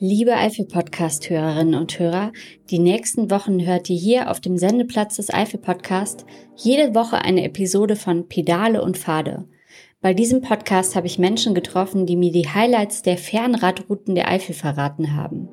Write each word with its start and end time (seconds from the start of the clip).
Liebe 0.00 0.36
Eifel-Podcast-Hörerinnen 0.36 1.74
und 1.74 1.98
Hörer, 1.98 2.30
die 2.70 2.78
nächsten 2.78 3.32
Wochen 3.32 3.66
hört 3.66 3.90
ihr 3.90 3.96
hier 3.96 4.30
auf 4.30 4.38
dem 4.38 4.56
Sendeplatz 4.56 5.16
des 5.16 5.34
Eifel-Podcast 5.34 6.24
jede 6.54 6.94
Woche 6.94 7.18
eine 7.18 7.42
Episode 7.42 7.96
von 7.96 8.28
Pedale 8.28 8.80
und 8.80 8.96
Pfade. 8.96 9.48
Bei 10.00 10.14
diesem 10.14 10.40
Podcast 10.40 10.94
habe 10.94 11.08
ich 11.08 11.18
Menschen 11.18 11.52
getroffen, 11.52 12.06
die 12.06 12.14
mir 12.14 12.30
die 12.30 12.48
Highlights 12.48 13.02
der 13.02 13.18
Fernradrouten 13.18 14.14
der 14.14 14.28
Eifel 14.28 14.54
verraten 14.54 15.16
haben. 15.16 15.48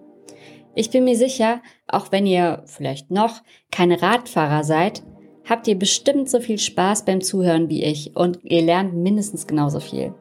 Ich 0.75 0.91
bin 0.91 1.05
mir 1.05 1.17
sicher, 1.17 1.63
auch 1.87 2.11
wenn 2.11 2.27
ihr 2.27 2.61
vielleicht 2.67 3.09
noch 3.09 3.41
keine 3.71 3.99
Radfahrer 3.99 4.63
seid, 4.63 5.01
habt 5.43 5.67
ihr 5.67 5.79
bestimmt 5.79 6.29
so 6.29 6.39
viel 6.39 6.59
Spaß 6.59 7.05
beim 7.05 7.21
Zuhören 7.21 7.67
wie 7.67 7.83
ich 7.83 8.15
und 8.15 8.37
ihr 8.43 8.61
lernt 8.61 8.93
mindestens 8.93 9.47
genauso 9.47 9.79
viel. 9.79 10.13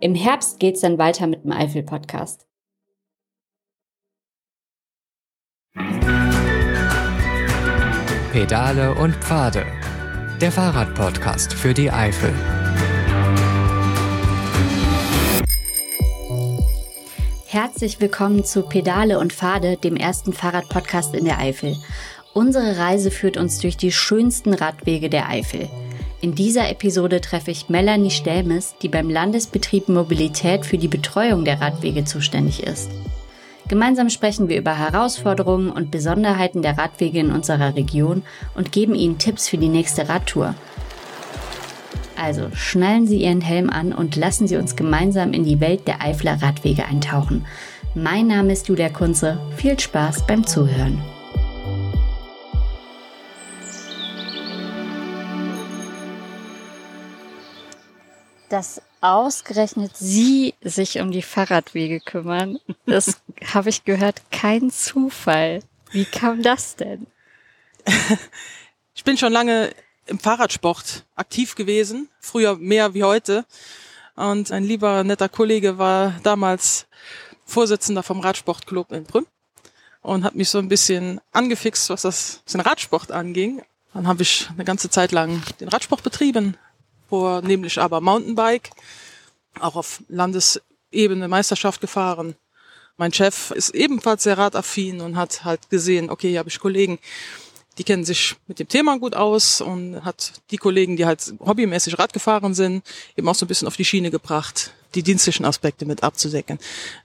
Im 0.00 0.16
Herbst 0.16 0.58
geht's 0.58 0.80
dann 0.80 0.98
weiter 0.98 1.28
mit 1.28 1.44
dem 1.44 1.52
Eifel-Podcast. 1.52 2.49
Pedale 8.32 8.94
und 8.94 9.16
Pfade. 9.16 9.66
Der 10.40 10.52
Fahrradpodcast 10.52 11.52
für 11.52 11.74
die 11.74 11.90
Eifel. 11.90 12.32
Herzlich 17.46 18.00
willkommen 18.00 18.44
zu 18.44 18.62
Pedale 18.62 19.18
und 19.18 19.32
Pfade, 19.32 19.76
dem 19.76 19.96
ersten 19.96 20.32
Fahrradpodcast 20.32 21.14
in 21.16 21.24
der 21.24 21.38
Eifel. 21.38 21.76
Unsere 22.32 22.78
Reise 22.78 23.10
führt 23.10 23.36
uns 23.36 23.58
durch 23.58 23.76
die 23.76 23.90
schönsten 23.90 24.54
Radwege 24.54 25.10
der 25.10 25.28
Eifel. 25.28 25.68
In 26.20 26.36
dieser 26.36 26.70
Episode 26.70 27.20
treffe 27.20 27.50
ich 27.50 27.68
Melanie 27.68 28.10
Stelmes, 28.10 28.76
die 28.80 28.88
beim 28.88 29.10
Landesbetrieb 29.10 29.88
Mobilität 29.88 30.64
für 30.64 30.78
die 30.78 30.88
Betreuung 30.88 31.44
der 31.44 31.60
Radwege 31.60 32.04
zuständig 32.04 32.62
ist. 32.62 32.90
Gemeinsam 33.70 34.10
sprechen 34.10 34.48
wir 34.48 34.58
über 34.58 34.76
Herausforderungen 34.76 35.70
und 35.70 35.92
Besonderheiten 35.92 36.60
der 36.60 36.76
Radwege 36.76 37.20
in 37.20 37.30
unserer 37.30 37.76
Region 37.76 38.24
und 38.56 38.72
geben 38.72 38.96
Ihnen 38.96 39.18
Tipps 39.18 39.48
für 39.48 39.58
die 39.58 39.68
nächste 39.68 40.08
Radtour. 40.08 40.56
Also 42.20 42.48
schnallen 42.52 43.06
Sie 43.06 43.22
Ihren 43.22 43.40
Helm 43.40 43.70
an 43.70 43.92
und 43.92 44.16
lassen 44.16 44.48
Sie 44.48 44.56
uns 44.56 44.74
gemeinsam 44.74 45.32
in 45.32 45.44
die 45.44 45.60
Welt 45.60 45.86
der 45.86 46.02
Eifler 46.02 46.42
Radwege 46.42 46.84
eintauchen. 46.84 47.46
Mein 47.94 48.26
Name 48.26 48.54
ist 48.54 48.66
Julia 48.66 48.88
Kunze. 48.88 49.38
Viel 49.56 49.78
Spaß 49.78 50.26
beim 50.26 50.44
Zuhören. 50.44 51.00
Dass 58.48 58.82
ausgerechnet 59.00 59.96
Sie 59.96 60.54
sich 60.62 61.00
um 61.00 61.10
die 61.10 61.22
Fahrradwege 61.22 62.00
kümmern, 62.00 62.58
das 62.86 63.20
habe 63.54 63.68
ich 63.68 63.84
gehört, 63.84 64.22
kein 64.30 64.70
Zufall. 64.70 65.62
Wie 65.90 66.04
kam 66.04 66.42
das 66.42 66.76
denn? 66.76 67.06
Ich 68.92 69.04
bin 69.04 69.16
schon 69.16 69.32
lange 69.32 69.72
im 70.06 70.18
Fahrradsport 70.18 71.06
aktiv 71.14 71.54
gewesen, 71.54 72.10
früher 72.20 72.56
mehr 72.56 72.92
wie 72.92 73.04
heute. 73.04 73.46
Und 74.14 74.52
ein 74.52 74.64
lieber 74.64 75.04
netter 75.04 75.30
Kollege 75.30 75.78
war 75.78 76.14
damals 76.22 76.86
Vorsitzender 77.46 78.02
vom 78.02 78.20
Radsportclub 78.20 78.92
in 78.92 79.04
Brüm 79.04 79.26
und 80.02 80.24
hat 80.24 80.34
mich 80.34 80.50
so 80.50 80.58
ein 80.58 80.68
bisschen 80.68 81.20
angefixt, 81.32 81.88
was 81.88 82.02
das 82.02 82.42
den 82.52 82.60
Radsport 82.60 83.10
anging. 83.10 83.62
Dann 83.94 84.06
habe 84.06 84.22
ich 84.22 84.48
eine 84.50 84.64
ganze 84.64 84.90
Zeit 84.90 85.12
lang 85.12 85.42
den 85.60 85.68
Radsport 85.68 86.02
betrieben, 86.02 86.56
vornehmlich 87.10 87.78
aber 87.78 88.00
Mountainbike, 88.00 88.70
auch 89.60 89.76
auf 89.76 90.02
Landesebene 90.08 91.28
Meisterschaft 91.28 91.80
gefahren. 91.80 92.36
Mein 92.96 93.12
Chef 93.12 93.50
ist 93.50 93.74
ebenfalls 93.74 94.22
sehr 94.22 94.38
radaffin 94.38 95.00
und 95.00 95.16
hat 95.16 95.44
halt 95.44 95.68
gesehen, 95.70 96.08
okay, 96.10 96.30
hier 96.30 96.38
habe 96.38 96.48
ich 96.48 96.60
Kollegen, 96.60 96.98
die 97.78 97.84
kennen 97.84 98.04
sich 98.04 98.36
mit 98.46 98.58
dem 98.58 98.68
Thema 98.68 98.98
gut 98.98 99.14
aus 99.14 99.60
und 99.60 100.04
hat 100.04 100.34
die 100.50 100.58
Kollegen, 100.58 100.96
die 100.96 101.06
halt 101.06 101.32
hobbymäßig 101.40 101.98
Rad 101.98 102.12
gefahren 102.12 102.52
sind, 102.52 102.84
eben 103.16 103.28
auch 103.28 103.34
so 103.34 103.46
ein 103.46 103.48
bisschen 103.48 103.68
auf 103.68 103.76
die 103.76 103.84
Schiene 103.84 104.10
gebracht, 104.10 104.72
die 104.94 105.02
dienstlichen 105.02 105.46
Aspekte 105.46 105.86
mit 105.86 106.02
abzudecken. 106.02 106.58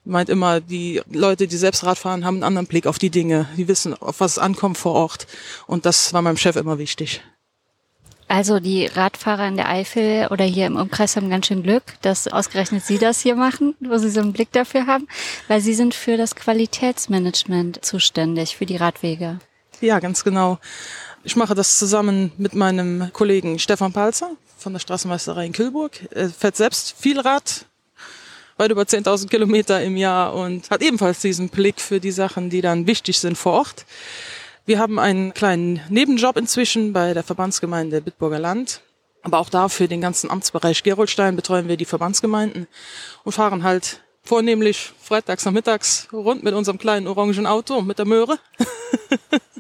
Meint 0.04 0.30
immer, 0.30 0.60
die 0.60 1.02
Leute, 1.10 1.48
die 1.48 1.58
selbst 1.58 1.84
Rad 1.84 1.98
fahren, 1.98 2.26
haben 2.26 2.36
einen 2.36 2.44
anderen 2.44 2.68
Blick 2.68 2.88
auf 2.88 3.00
die 3.00 3.10
Dinge, 3.10 3.48
die 3.56 3.68
wissen, 3.68 3.94
auf 3.94 4.20
was 4.20 4.34
es 4.34 4.40
ankommt 4.40 4.78
vor 4.78 4.94
Ort. 4.94 5.28
Und 5.66 5.86
das 5.86 6.12
war 6.14 6.22
meinem 6.22 6.38
Chef 6.38 6.58
immer 6.58 6.78
wichtig. 6.78 7.22
Also 8.28 8.60
die 8.60 8.88
Radfahrer 8.88 9.48
in 9.48 9.56
der 9.56 9.70
Eifel 9.70 10.28
oder 10.32 10.46
hier 10.46 10.66
im 10.66 10.78
Umkreis 10.78 11.16
haben 11.16 11.30
ganz 11.30 11.46
schön 11.46 11.62
Glück, 11.62 11.84
dass 12.02 12.28
ausgerechnet 12.28 12.84
Sie 12.84 12.98
das 12.98 13.22
hier 13.22 13.36
machen, 13.36 13.76
wo 13.80 13.98
Sie 13.98 14.10
so 14.10 14.20
einen 14.20 14.34
Blick 14.34 14.52
dafür 14.52 14.88
haben, 14.88 15.08
weil 15.48 15.62
Sie 15.62 15.76
sind 15.76 15.94
für 15.94 16.18
das 16.18 16.36
Qualitätsmanagement 16.36 17.86
zuständig, 17.86 18.56
für 18.58 18.66
die 18.66 18.78
Radwege. 18.78 19.40
Ja, 19.80 20.00
ganz 20.00 20.24
genau. 20.24 20.58
Ich 21.24 21.36
mache 21.36 21.54
das 21.54 21.78
zusammen 21.78 22.32
mit 22.38 22.56
meinem 22.56 23.10
Kollegen 23.14 23.60
Stefan 23.60 23.94
Palzer 23.94 24.32
von 24.58 24.74
der 24.74 24.80
Straßenmeisterei 24.80 25.46
in 25.46 25.54
Kilburg. 25.54 26.08
Er 26.12 26.30
fährt 26.30 26.56
selbst 26.56 26.96
viel 26.98 27.20
Rad, 27.20 27.66
weit 28.58 28.72
über 28.72 28.84
10.000 28.84 29.28
Kilometer 29.28 29.84
im 29.84 29.98
Jahr 29.98 30.34
und 30.34 30.72
hat 30.72 30.82
ebenfalls 30.82 31.20
diesen 31.20 31.50
Blick 31.50 31.80
für 31.80 32.00
die 32.00 32.12
Sachen, 32.12 32.50
die 32.50 32.62
dann 32.62 32.88
wichtig 32.88 33.20
sind 33.20 33.38
vor 33.38 33.54
Ort. 33.54 33.86
Wir 34.68 34.80
haben 34.80 34.98
einen 34.98 35.32
kleinen 35.36 35.80
Nebenjob 35.90 36.38
inzwischen 36.38 36.92
bei 36.92 37.14
der 37.14 37.22
Verbandsgemeinde 37.22 38.02
Bitburger 38.02 38.40
Land. 38.40 38.82
Aber 39.22 39.38
auch 39.38 39.50
da 39.50 39.70
für 39.70 39.88
den 39.88 40.02
ganzen 40.02 40.32
Amtsbereich 40.32 40.82
Gerolstein 40.82 41.36
betreuen 41.36 41.68
wir 41.68 41.78
die 41.78 41.86
Verbandsgemeinden 41.86 42.68
und 43.24 43.32
fahren 43.32 43.62
halt 43.62 44.02
vornehmlich 44.24 44.92
freitags 45.00 45.46
nachmittags 45.46 46.08
rund 46.12 46.44
mit 46.44 46.56
unserem 46.56 46.80
kleinen 46.80 47.06
orangen 47.08 47.46
Auto 47.46 47.82
mit 47.82 48.00
der 48.00 48.06
Möhre. 48.06 48.40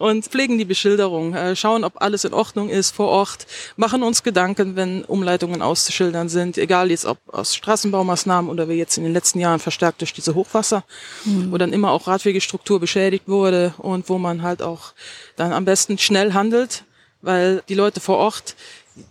und 0.00 0.24
pflegen 0.24 0.56
die 0.56 0.64
Beschilderung, 0.64 1.34
äh, 1.34 1.54
schauen, 1.54 1.84
ob 1.84 2.00
alles 2.00 2.24
in 2.24 2.32
Ordnung 2.32 2.70
ist 2.70 2.94
vor 2.94 3.08
Ort, 3.08 3.46
machen 3.76 4.02
uns 4.02 4.22
Gedanken, 4.22 4.74
wenn 4.74 5.04
Umleitungen 5.04 5.60
auszuschildern 5.60 6.30
sind, 6.30 6.56
egal 6.56 6.90
jetzt 6.90 7.04
ob 7.04 7.18
aus 7.26 7.54
Straßenbaumaßnahmen 7.54 8.50
oder 8.50 8.66
wie 8.70 8.74
jetzt 8.74 8.96
in 8.96 9.04
den 9.04 9.12
letzten 9.12 9.40
Jahren 9.40 9.60
verstärkt 9.60 10.00
durch 10.00 10.14
diese 10.14 10.34
Hochwasser, 10.34 10.84
mhm. 11.26 11.52
wo 11.52 11.58
dann 11.58 11.74
immer 11.74 11.90
auch 11.90 12.06
Radwegestruktur 12.06 12.80
beschädigt 12.80 13.28
wurde 13.28 13.74
und 13.76 14.08
wo 14.08 14.16
man 14.16 14.40
halt 14.40 14.62
auch 14.62 14.94
dann 15.36 15.52
am 15.52 15.66
besten 15.66 15.98
schnell 15.98 16.32
handelt, 16.32 16.84
weil 17.20 17.62
die 17.68 17.74
Leute 17.74 18.00
vor 18.00 18.16
Ort 18.16 18.56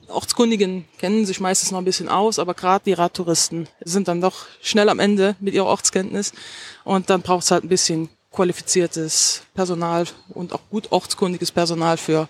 Ortskundigen 0.07 0.85
kennen 0.97 1.25
sich 1.25 1.39
meistens 1.39 1.71
noch 1.71 1.79
ein 1.79 1.85
bisschen 1.85 2.09
aus, 2.09 2.39
aber 2.39 2.55
gerade 2.55 2.85
die 2.85 2.93
Radtouristen 2.93 3.67
sind 3.81 4.07
dann 4.07 4.21
doch 4.21 4.47
schnell 4.59 4.89
am 4.89 4.99
Ende 4.99 5.35
mit 5.39 5.53
ihrer 5.53 5.67
Ortskenntnis 5.67 6.33
und 6.83 7.11
dann 7.11 7.21
braucht 7.21 7.43
es 7.43 7.51
halt 7.51 7.63
ein 7.63 7.69
bisschen 7.69 8.09
qualifiziertes 8.39 9.43
Personal 9.53 10.05
und 10.29 10.53
auch 10.53 10.61
gut 10.69 10.93
ortskundiges 10.93 11.51
Personal 11.51 11.97
für 11.97 12.29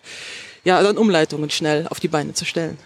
ja, 0.63 0.81
dann 0.81 0.97
Umleitungen 0.97 1.51
schnell 1.51 1.85
auf 1.87 1.99
die 1.99 2.07
Beine 2.07 2.33
zu 2.33 2.45
stellen. 2.45 2.79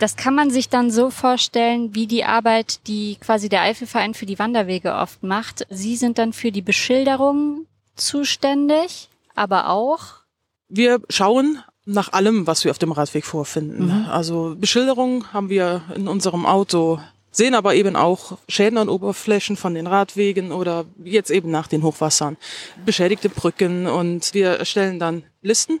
Das 0.00 0.16
kann 0.16 0.34
man 0.34 0.50
sich 0.50 0.70
dann 0.70 0.90
so 0.90 1.10
vorstellen, 1.10 1.94
wie 1.94 2.06
die 2.06 2.24
Arbeit, 2.24 2.80
die 2.86 3.18
quasi 3.20 3.50
der 3.50 3.60
Eifelverein 3.60 4.14
für 4.14 4.24
die 4.24 4.38
Wanderwege 4.38 4.94
oft 4.94 5.22
macht. 5.22 5.66
Sie 5.68 5.96
sind 5.96 6.16
dann 6.16 6.32
für 6.32 6.50
die 6.50 6.62
Beschilderung 6.62 7.66
zuständig, 7.94 9.10
aber 9.34 9.68
auch? 9.68 10.22
Wir 10.70 11.02
schauen 11.10 11.62
nach 11.84 12.14
allem, 12.14 12.46
was 12.46 12.64
wir 12.64 12.70
auf 12.70 12.78
dem 12.78 12.92
Radweg 12.92 13.26
vorfinden. 13.26 13.84
Mhm. 13.84 14.06
Also 14.08 14.56
Beschilderung 14.58 15.30
haben 15.34 15.50
wir 15.50 15.82
in 15.94 16.08
unserem 16.08 16.46
Auto 16.46 17.00
sehen 17.38 17.54
aber 17.54 17.74
eben 17.76 17.96
auch 17.96 18.36
Schäden 18.48 18.78
an 18.78 18.88
Oberflächen 18.88 19.56
von 19.56 19.72
den 19.72 19.86
Radwegen 19.86 20.50
oder 20.50 20.86
jetzt 21.02 21.30
eben 21.30 21.50
nach 21.50 21.68
den 21.68 21.84
Hochwassern, 21.84 22.36
beschädigte 22.84 23.28
Brücken 23.28 23.86
und 23.86 24.34
wir 24.34 24.50
erstellen 24.50 24.98
dann 24.98 25.22
Listen, 25.40 25.78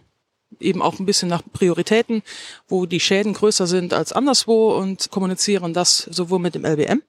eben 0.60 0.80
auch 0.80 1.00
ein 1.00 1.04
bisschen 1.04 1.28
nach 1.28 1.42
Prioritäten, 1.52 2.22
wo 2.68 2.86
die 2.86 3.00
Schäden 3.00 3.34
größer 3.34 3.66
sind 3.66 3.92
als 3.92 4.12
anderswo 4.12 4.72
und 4.72 5.10
kommunizieren 5.10 5.74
das 5.74 5.98
sowohl 5.98 6.38
mit 6.38 6.54
dem 6.54 6.64
LBM 6.64 7.02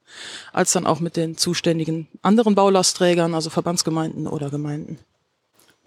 als 0.51 0.73
dann 0.73 0.87
auch 0.87 0.99
mit 0.99 1.15
den 1.15 1.37
zuständigen 1.37 2.07
anderen 2.23 2.55
Baulastträgern, 2.55 3.35
also 3.35 3.51
Verbandsgemeinden 3.51 4.27
oder 4.27 4.49
Gemeinden 4.49 4.97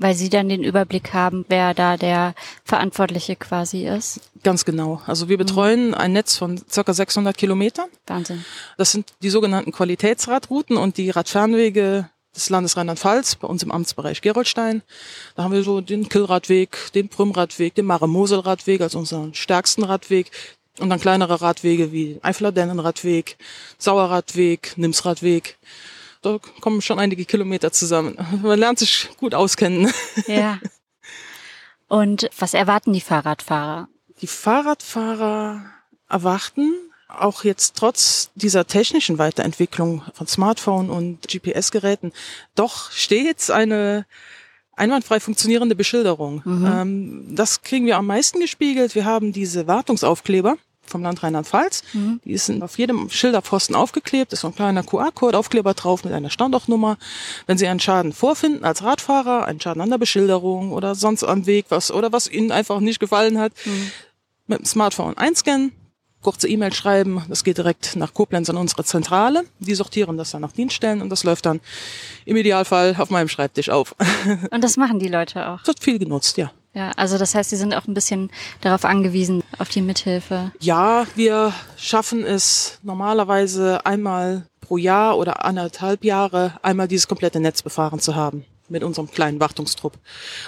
weil 0.02 0.14
Sie 0.14 0.28
dann 0.28 0.49
den 0.49 0.62
Überblick 0.62 1.12
haben, 1.14 1.44
wer 1.49 1.75
da 1.75 1.96
der 1.96 2.34
Verantwortliche 2.64 3.37
quasi 3.37 3.87
ist. 3.87 4.20
Ganz 4.43 4.64
genau. 4.64 5.00
Also 5.06 5.28
wir 5.28 5.38
betreuen 5.38 5.88
mhm. 5.88 5.94
ein 5.94 6.12
Netz 6.12 6.37
von 6.37 6.60
circa 6.70 6.93
600 6.93 7.37
Kilometern. 7.37 7.88
Wahnsinn. 8.06 8.44
Das 8.76 8.93
sind 8.93 9.12
die 9.22 9.31
sogenannten 9.31 9.72
Qualitätsradrouten 9.72 10.76
und 10.76 10.96
die 10.96 11.10
Radfernwege 11.10 12.08
des 12.34 12.49
Landes 12.50 12.76
Rheinland-Pfalz, 12.76 13.37
bei 13.37 13.46
uns 13.46 13.62
im 13.62 13.70
Amtsbereich 13.70 14.22
Gerolstein. 14.22 14.82
Da 15.37 15.44
haben 15.44 15.52
wir 15.52 15.62
so 15.62 15.81
den 15.81 16.08
Killradweg, 16.08 16.93
den 16.94 17.08
Prümradweg, 17.08 17.75
den 17.75 17.84
Mare-Mosel-Radweg 17.87 18.81
als 18.81 18.94
unseren 18.94 19.34
stärksten 19.34 19.84
Radweg 19.84 20.31
und 20.78 20.88
dann 20.88 21.00
kleinere 21.00 21.43
Radwege 21.43 21.93
wie 21.93 22.19
Eifeler 22.22 22.50
Dennenradweg, 22.50 23.37
Sauerradweg, 23.78 24.72
Nimsradweg 24.76 25.58
da 26.23 26.39
kommen 26.61 26.81
schon 26.81 26.99
einige 26.99 27.25
Kilometer 27.25 27.73
zusammen. 27.73 28.17
Man 28.43 28.59
lernt 28.59 28.79
sich 28.79 29.09
gut 29.19 29.35
auskennen. 29.35 29.93
Ja. 30.27 30.59
Und 31.89 32.31
was 32.39 32.55
erwarten 32.55 32.93
die 32.93 33.01
Fahrradfahrer? 33.01 33.89
Die 34.23 34.27
Fahrradfahrer 34.27 35.65
erwarten 36.09 36.73
auch 37.09 37.45
jetzt 37.45 37.77
trotz 37.77 38.31
dieser 38.35 38.67
technischen 38.67 39.19
Weiterentwicklung 39.19 40.03
von 40.15 40.27
Smartphone 40.27 40.89
und 40.89 41.29
GPS-Geräten 41.29 42.13
doch 42.55 42.91
stets 42.91 43.51
eine 43.51 44.07
einwandfrei 44.75 45.21
funktionierende 45.21 45.75
Beschilderung. 45.75 46.41
Mhm. 46.45 46.67
Ähm, 46.67 47.35
das 47.35 47.63
kriegen 47.63 47.87
wir 47.87 47.99
am 47.99 48.07
meisten 48.07 48.41
gespiegelt. 48.41 48.95
Wir 48.95 49.05
haben 49.05 49.33
diese 49.33 49.67
Wartungsaufkleber 49.67 50.57
vom 50.84 51.02
Land 51.02 51.23
Rheinland-Pfalz. 51.23 51.82
Mhm. 51.93 52.20
Die 52.25 52.37
sind 52.37 52.62
auf 52.62 52.79
jedem 52.79 53.08
Schilderpfosten 53.11 53.75
aufgeklebt, 53.75 54.32
ist 54.32 54.40
so 54.40 54.49
ein 54.49 54.55
kleiner 54.55 54.82
QR-Code, 54.82 55.38
Aufkleber 55.38 55.75
drauf 55.75 56.05
mit 56.05 56.12
einer 56.12 56.31
Standortnummer. 56.31 56.99
Wenn 57.46 57.58
Sie 57.58 57.67
einen 57.67 57.81
Schaden 57.81 58.12
vorfinden 58.12 58.64
als 58.64 58.82
Radfahrer, 58.82 59.46
einen 59.46 59.61
Schaden 59.61 59.82
an 59.82 59.90
der 59.90 59.99
Beschilderung 59.99 60.73
oder 60.73 60.94
sonst 60.94 61.25
am 61.25 61.46
Weg, 61.46 61.67
was 61.69 61.90
oder 61.90 62.12
was 62.12 62.29
Ihnen 62.29 62.52
einfach 62.52 62.81
nicht 62.81 63.00
gefallen 63.00 63.38
hat, 63.38 63.52
mhm. 63.64 63.90
mit 64.46 64.58
dem 64.61 64.67
Smartphone 64.67 65.17
einscannen, 65.17 65.73
kurze 66.23 66.49
E-Mail 66.49 66.73
schreiben, 66.73 67.25
das 67.28 67.44
geht 67.44 67.58
direkt 67.58 67.96
nach 67.96 68.14
Koblenz 68.14 68.49
an 68.49 68.56
unsere 68.56 68.85
Zentrale. 68.85 69.44
Die 69.58 69.75
sortieren 69.75 70.17
das 70.17 70.31
dann 70.31 70.43
nach 70.43 70.52
Dienststellen 70.52 71.02
und 71.02 71.11
das 71.11 71.25
läuft 71.25 71.46
dann 71.46 71.61
im 72.25 72.37
Idealfall 72.37 72.94
auf 72.99 73.11
meinem 73.11 73.28
Schreibtisch 73.28 73.70
auf. 73.70 73.94
Und 74.50 74.62
das 74.62 74.76
machen 74.76 74.99
die 74.99 75.08
Leute 75.08 75.49
auch? 75.49 75.58
Das 75.58 75.69
wird 75.69 75.81
viel 75.81 75.99
genutzt, 75.99 76.37
ja. 76.37 76.52
Ja, 76.75 76.91
also 76.97 77.19
das 77.19 77.35
heißt, 77.35 77.51
Sie 77.51 77.57
sind 77.57 77.75
auch 77.75 77.87
ein 77.87 77.95
bisschen 77.95 78.31
darauf 78.63 78.85
angewiesen, 78.85 79.43
auf 79.59 79.69
die 79.69 79.83
Mithilfe. 79.83 80.53
Ja, 80.61 81.07
wir 81.15 81.53
schaffen 81.77 82.25
es 82.25 82.79
normalerweise 82.83 83.85
einmal 83.85 84.47
pro 84.61 84.79
Jahr 84.79 85.19
oder 85.19 85.45
anderthalb 85.45 86.03
Jahre 86.03 86.55
einmal 86.63 86.89
dieses 86.89 87.09
komplette 87.09 87.41
Netz 87.41 87.63
befahren 87.63 88.01
zu 88.01 88.15
haben 88.15 88.47
mit 88.69 88.83
unserem 88.83 89.11
kleinen 89.11 89.39
Wartungstrupp. 89.39 89.93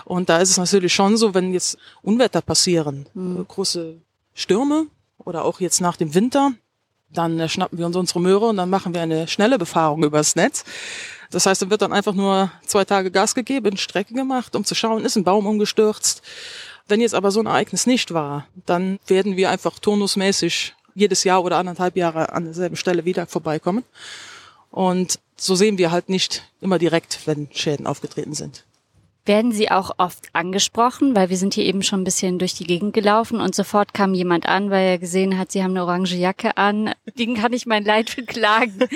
Und 0.07 0.31
da 0.31 0.39
ist 0.39 0.51
es 0.51 0.57
natürlich 0.57 0.95
schon 0.95 1.19
so, 1.19 1.35
wenn 1.35 1.53
jetzt 1.53 1.77
Unwetter 2.01 2.41
passieren, 2.41 3.07
mhm. 3.13 3.47
große 3.47 3.97
Stürme 4.33 4.87
oder 5.19 5.45
auch 5.45 5.61
jetzt 5.61 5.81
nach 5.83 5.97
dem 5.97 6.15
Winter, 6.15 6.53
dann 7.13 7.39
äh, 7.39 7.49
schnappen 7.49 7.79
wir 7.79 7.87
uns 7.87 7.97
unsere 7.97 8.21
Möhre 8.21 8.47
und 8.47 8.57
dann 8.57 8.71
machen 8.71 8.95
wir 8.95 9.03
eine 9.03 9.29
schnelle 9.29 9.59
Befahrung 9.59 10.03
übers 10.03 10.37
Netz. 10.37 10.65
Das 11.35 11.47
heißt, 11.47 11.63
dann 11.63 11.71
wird 11.71 11.83
dann 11.83 11.93
einfach 11.93 12.15
nur 12.15 12.53
zwei 12.65 12.85
Tage 12.85 13.11
Gas 13.11 13.35
gegeben, 13.35 13.77
Strecke 13.77 14.15
gemacht, 14.15 14.55
um 14.55 14.65
zu 14.65 14.77
schauen, 14.77 15.05
ist 15.05 15.17
ein 15.17 15.25
Baum 15.25 15.47
umgestürzt. 15.47 16.23
Wenn 16.87 17.01
jetzt 17.01 17.15
aber 17.15 17.33
so 17.33 17.41
ein 17.41 17.47
Ereignis 17.47 17.87
nicht 17.87 18.15
war, 18.15 18.47
dann 18.67 19.01
werden 19.09 19.37
wir 19.37 19.51
einfach 19.51 19.81
turnusmäßig 19.81 20.75
jedes 20.95 21.25
Jahr 21.25 21.43
oder 21.43 21.57
anderthalb 21.57 21.97
Jahre 21.97 22.33
an 22.33 22.45
derselben 22.45 22.77
Stelle 22.77 23.05
wieder 23.05 23.27
vorbeikommen. 23.27 23.83
Und 24.71 25.19
so 25.37 25.57
sehen 25.57 25.77
wir 25.77 25.91
halt 25.91 26.09
nicht 26.09 26.49
immer 26.61 26.79
direkt, 26.79 27.27
wenn 27.27 27.49
Schäden 27.53 27.89
aufgetreten 27.89 28.35
sind. 28.35 28.65
Werden 29.27 29.53
Sie 29.53 29.71
auch 29.71 29.93
oft 29.97 30.29
angesprochen? 30.35 31.17
Weil 31.17 31.31
wir 31.31 31.39
sind 31.39 31.55
hier 31.55 31.65
eben 31.65 31.83
schon 31.83 32.03
ein 32.03 32.05
bisschen 32.05 32.39
durch 32.39 32.53
die 32.53 32.65
Gegend 32.65 32.93
gelaufen 32.93 33.41
und 33.41 33.55
sofort 33.55 33.95
kam 33.95 34.13
jemand 34.13 34.47
an, 34.47 34.71
weil 34.71 34.87
er 34.87 34.99
gesehen 34.99 35.39
hat, 35.39 35.51
Sie 35.51 35.63
haben 35.63 35.71
eine 35.71 35.83
orange 35.85 36.17
Jacke 36.17 36.59
an. 36.59 36.93
Den 37.19 37.35
kann 37.35 37.55
ich 37.55 37.65
mein 37.65 37.85
Leid 37.85 38.15
beklagen. 38.17 38.79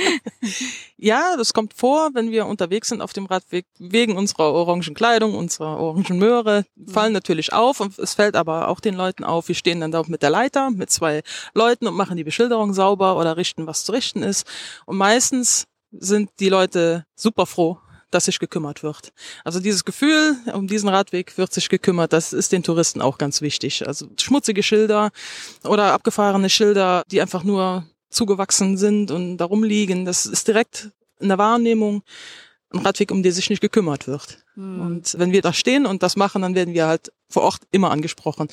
Ja, 1.01 1.37
das 1.37 1.55
kommt 1.55 1.75
vor, 1.75 2.11
wenn 2.15 2.33
wir 2.33 2.47
unterwegs 2.47 2.89
sind 2.89 3.03
auf 3.03 3.13
dem 3.13 3.27
Radweg, 3.27 3.67
wegen 3.79 4.17
unserer 4.17 4.53
orangen 4.53 4.95
Kleidung, 4.95 5.37
unserer 5.37 5.79
orangen 5.79 6.19
Möhre, 6.19 6.65
fallen 6.89 7.13
natürlich 7.13 7.53
auf 7.53 7.79
und 7.79 7.97
es 8.01 8.15
fällt 8.15 8.35
aber 8.35 8.67
auch 8.67 8.81
den 8.81 8.97
Leuten 8.97 9.23
auf. 9.23 9.47
Wir 9.47 9.55
stehen 9.55 9.79
dann 9.79 9.93
da 9.93 10.03
mit 10.09 10.23
der 10.23 10.31
Leiter, 10.31 10.71
mit 10.71 10.91
zwei 10.91 11.23
Leuten 11.55 11.87
und 11.87 11.95
machen 11.95 12.17
die 12.17 12.25
Beschilderung 12.25 12.73
sauber 12.75 13.17
oder 13.17 13.37
richten, 13.37 13.69
was 13.69 13.85
zu 13.85 13.93
richten 13.93 14.25
ist. 14.25 14.45
Und 14.87 14.97
meistens 14.97 15.69
sind 15.93 16.31
die 16.41 16.49
Leute 16.49 17.05
super 17.15 17.47
froh, 17.47 17.79
dass 18.11 18.27
sich 18.27 18.39
gekümmert 18.39 18.83
wird. 18.83 19.13
Also 19.45 19.61
dieses 19.61 19.85
Gefühl, 19.85 20.37
um 20.53 20.67
diesen 20.67 20.89
Radweg 20.89 21.37
wird 21.39 21.53
sich 21.53 21.69
gekümmert, 21.69 22.13
das 22.13 22.33
ist 22.33 22.53
den 22.53 22.63
Touristen 22.63 23.01
auch 23.01 23.19
ganz 23.19 23.41
wichtig. 23.41 23.87
Also 23.87 24.07
schmutzige 24.19 24.63
Schilder 24.63 25.11
oder 25.65 25.93
abgefahrene 25.93 26.51
Schilder, 26.51 27.03
die 27.11 27.21
einfach 27.21 27.45
nur 27.45 27.87
zugewachsen 28.11 28.77
sind 28.77 29.11
und 29.11 29.37
darum 29.37 29.65
liegen, 29.65 30.05
das 30.05 30.27
ist 30.27 30.49
direkt 30.49 30.91
in 31.21 31.29
der 31.29 31.39
Wahrnehmung 31.39 32.03
ein 32.71 32.81
Radweg, 32.81 33.11
um 33.11 33.23
den 33.23 33.33
sich 33.33 33.51
nicht 33.51 33.61
gekümmert 33.61 34.07
wird. 34.07 34.39
Mhm. 34.55 34.81
Und 34.81 35.19
wenn 35.19 35.33
wir 35.33 35.43
da 35.43 35.53
stehen 35.53 35.87
und 35.87 36.03
das 36.03 36.17
machen, 36.17 36.43
dann 36.43 36.55
werden 36.55 36.75
wir 36.75 36.87
halt 36.87 37.13
vor 37.29 37.43
Ort 37.43 37.63
immer 37.71 37.91
angesprochen 37.91 38.49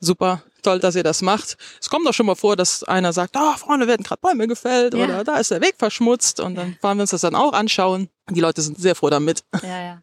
super 0.00 0.42
toll, 0.62 0.80
dass 0.80 0.96
ihr 0.96 1.02
das 1.02 1.22
macht. 1.22 1.56
Es 1.80 1.88
kommt 1.88 2.06
doch 2.06 2.14
schon 2.14 2.26
mal 2.26 2.34
vor, 2.34 2.56
dass 2.56 2.84
einer 2.84 3.12
sagt, 3.12 3.36
ah, 3.36 3.54
oh, 3.54 3.58
vorne 3.58 3.86
werden 3.86 4.02
gerade 4.02 4.20
Bäume 4.20 4.46
gefällt 4.46 4.94
ja. 4.94 5.04
oder 5.04 5.24
da 5.24 5.36
ist 5.36 5.50
der 5.50 5.60
Weg 5.60 5.74
verschmutzt 5.78 6.40
und 6.40 6.54
dann 6.54 6.76
fahren 6.80 6.98
wir 6.98 7.02
uns 7.02 7.10
das 7.10 7.22
dann 7.22 7.34
auch 7.34 7.52
anschauen. 7.52 8.08
Die 8.30 8.40
Leute 8.40 8.62
sind 8.62 8.78
sehr 8.78 8.94
froh 8.94 9.10
damit. 9.10 9.44
Ja, 9.62 9.82
ja. 9.82 10.02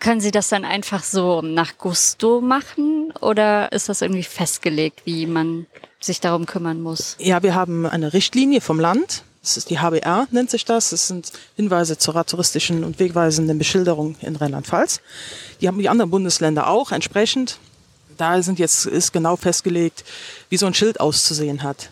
Können 0.00 0.20
Sie 0.20 0.30
das 0.30 0.48
dann 0.48 0.64
einfach 0.64 1.02
so 1.02 1.42
nach 1.42 1.76
Gusto 1.76 2.40
machen 2.40 3.12
oder 3.20 3.72
ist 3.72 3.88
das 3.88 4.00
irgendwie 4.00 4.22
festgelegt, 4.22 5.00
wie 5.06 5.26
man 5.26 5.66
sich 6.00 6.20
darum 6.20 6.46
kümmern 6.46 6.80
muss? 6.80 7.16
Ja, 7.18 7.42
wir 7.42 7.56
haben 7.56 7.84
eine 7.84 8.12
Richtlinie 8.12 8.60
vom 8.60 8.78
Land. 8.78 9.24
Das 9.42 9.56
ist 9.56 9.70
die 9.70 9.80
HBR, 9.80 10.28
nennt 10.30 10.50
sich 10.50 10.64
das. 10.64 10.90
Das 10.90 11.08
sind 11.08 11.32
Hinweise 11.56 11.98
zur 11.98 12.14
radtouristischen 12.14 12.84
und 12.84 13.00
wegweisenden 13.00 13.58
Beschilderung 13.58 14.14
in 14.20 14.36
Rheinland-Pfalz. 14.36 15.00
Die 15.60 15.66
haben 15.66 15.78
die 15.78 15.88
anderen 15.88 16.10
Bundesländer 16.10 16.68
auch 16.68 16.92
entsprechend 16.92 17.58
da 18.18 18.42
sind 18.42 18.58
jetzt, 18.58 18.86
ist 18.86 19.12
genau 19.12 19.36
festgelegt, 19.36 20.04
wie 20.48 20.56
so 20.56 20.66
ein 20.66 20.74
Schild 20.74 21.00
auszusehen 21.00 21.62
hat. 21.62 21.90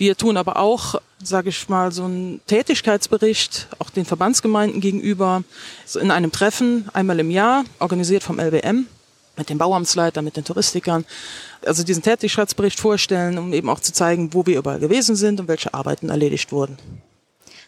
Wir 0.00 0.16
tun 0.16 0.38
aber 0.38 0.56
auch, 0.56 0.94
sage 1.22 1.50
ich 1.50 1.68
mal, 1.68 1.92
so 1.92 2.04
einen 2.04 2.40
Tätigkeitsbericht, 2.46 3.66
auch 3.80 3.90
den 3.90 4.06
Verbandsgemeinden 4.06 4.80
gegenüber, 4.80 5.44
so 5.84 6.00
in 6.00 6.10
einem 6.10 6.32
Treffen 6.32 6.88
einmal 6.94 7.20
im 7.20 7.30
Jahr, 7.30 7.64
organisiert 7.80 8.22
vom 8.22 8.40
LBM, 8.40 8.86
mit 9.36 9.50
den 9.50 9.58
Bauamtsleitern, 9.58 10.24
mit 10.24 10.38
den 10.38 10.44
Touristikern, 10.44 11.04
also 11.66 11.82
diesen 11.82 12.02
Tätigkeitsbericht 12.02 12.80
vorstellen, 12.80 13.36
um 13.36 13.52
eben 13.52 13.68
auch 13.68 13.80
zu 13.80 13.92
zeigen, 13.92 14.32
wo 14.32 14.46
wir 14.46 14.56
überall 14.56 14.78
gewesen 14.78 15.16
sind 15.16 15.38
und 15.38 15.48
welche 15.48 15.74
Arbeiten 15.74 16.08
erledigt 16.08 16.50
wurden. 16.50 16.78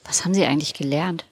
Was 0.04 0.24
haben 0.24 0.32
Sie 0.32 0.46
eigentlich 0.46 0.72
gelernt? 0.72 1.26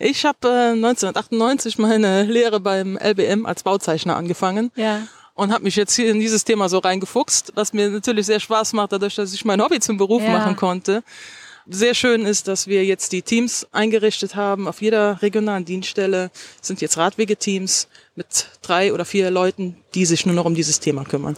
Ich 0.00 0.24
habe 0.24 0.48
äh, 0.48 0.72
1998 0.72 1.78
meine 1.78 2.24
Lehre 2.24 2.58
beim 2.58 2.98
LBM 2.98 3.46
als 3.46 3.62
Bauzeichner 3.62 4.16
angefangen. 4.16 4.72
Ja 4.74 5.02
und 5.38 5.52
habe 5.52 5.62
mich 5.62 5.76
jetzt 5.76 5.94
hier 5.94 6.10
in 6.10 6.18
dieses 6.18 6.44
Thema 6.44 6.68
so 6.68 6.78
reingefuchst, 6.78 7.52
was 7.54 7.72
mir 7.72 7.88
natürlich 7.88 8.26
sehr 8.26 8.40
Spaß 8.40 8.72
macht, 8.72 8.90
dadurch, 8.90 9.14
dass 9.14 9.32
ich 9.32 9.44
mein 9.44 9.62
Hobby 9.62 9.78
zum 9.78 9.96
Beruf 9.96 10.20
ja. 10.20 10.30
machen 10.30 10.56
konnte. 10.56 11.04
Sehr 11.68 11.94
schön 11.94 12.26
ist, 12.26 12.48
dass 12.48 12.66
wir 12.66 12.84
jetzt 12.84 13.12
die 13.12 13.22
Teams 13.22 13.66
eingerichtet 13.70 14.34
haben. 14.34 14.66
Auf 14.66 14.82
jeder 14.82 15.22
regionalen 15.22 15.64
Dienststelle 15.64 16.32
sind 16.60 16.80
jetzt 16.80 16.96
Radwegeteams 16.96 17.86
mit 18.16 18.48
drei 18.62 18.92
oder 18.92 19.04
vier 19.04 19.30
Leuten, 19.30 19.76
die 19.94 20.06
sich 20.06 20.26
nur 20.26 20.34
noch 20.34 20.44
um 20.44 20.56
dieses 20.56 20.80
Thema 20.80 21.04
kümmern. 21.04 21.36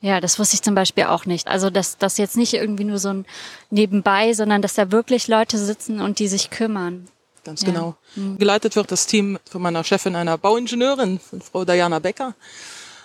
Ja, 0.00 0.20
das 0.20 0.38
wusste 0.38 0.54
ich 0.54 0.62
zum 0.62 0.74
Beispiel 0.74 1.04
auch 1.04 1.26
nicht. 1.26 1.46
Also, 1.46 1.68
dass 1.68 1.98
das 1.98 2.16
jetzt 2.16 2.38
nicht 2.38 2.54
irgendwie 2.54 2.84
nur 2.84 2.98
so 2.98 3.10
ein 3.10 3.26
Nebenbei, 3.70 4.32
sondern 4.32 4.62
dass 4.62 4.74
da 4.74 4.90
wirklich 4.92 5.28
Leute 5.28 5.58
sitzen 5.58 6.00
und 6.00 6.20
die 6.20 6.28
sich 6.28 6.48
kümmern. 6.48 7.06
Ganz 7.44 7.62
ja. 7.62 7.68
genau. 7.68 7.96
Mhm. 8.16 8.38
Geleitet 8.38 8.76
wird 8.76 8.90
das 8.90 9.06
Team 9.06 9.38
von 9.50 9.60
meiner 9.60 9.84
Chefin, 9.84 10.16
einer 10.16 10.38
Bauingenieurin, 10.38 11.18
von 11.18 11.42
Frau 11.42 11.66
Diana 11.66 11.98
Becker. 11.98 12.34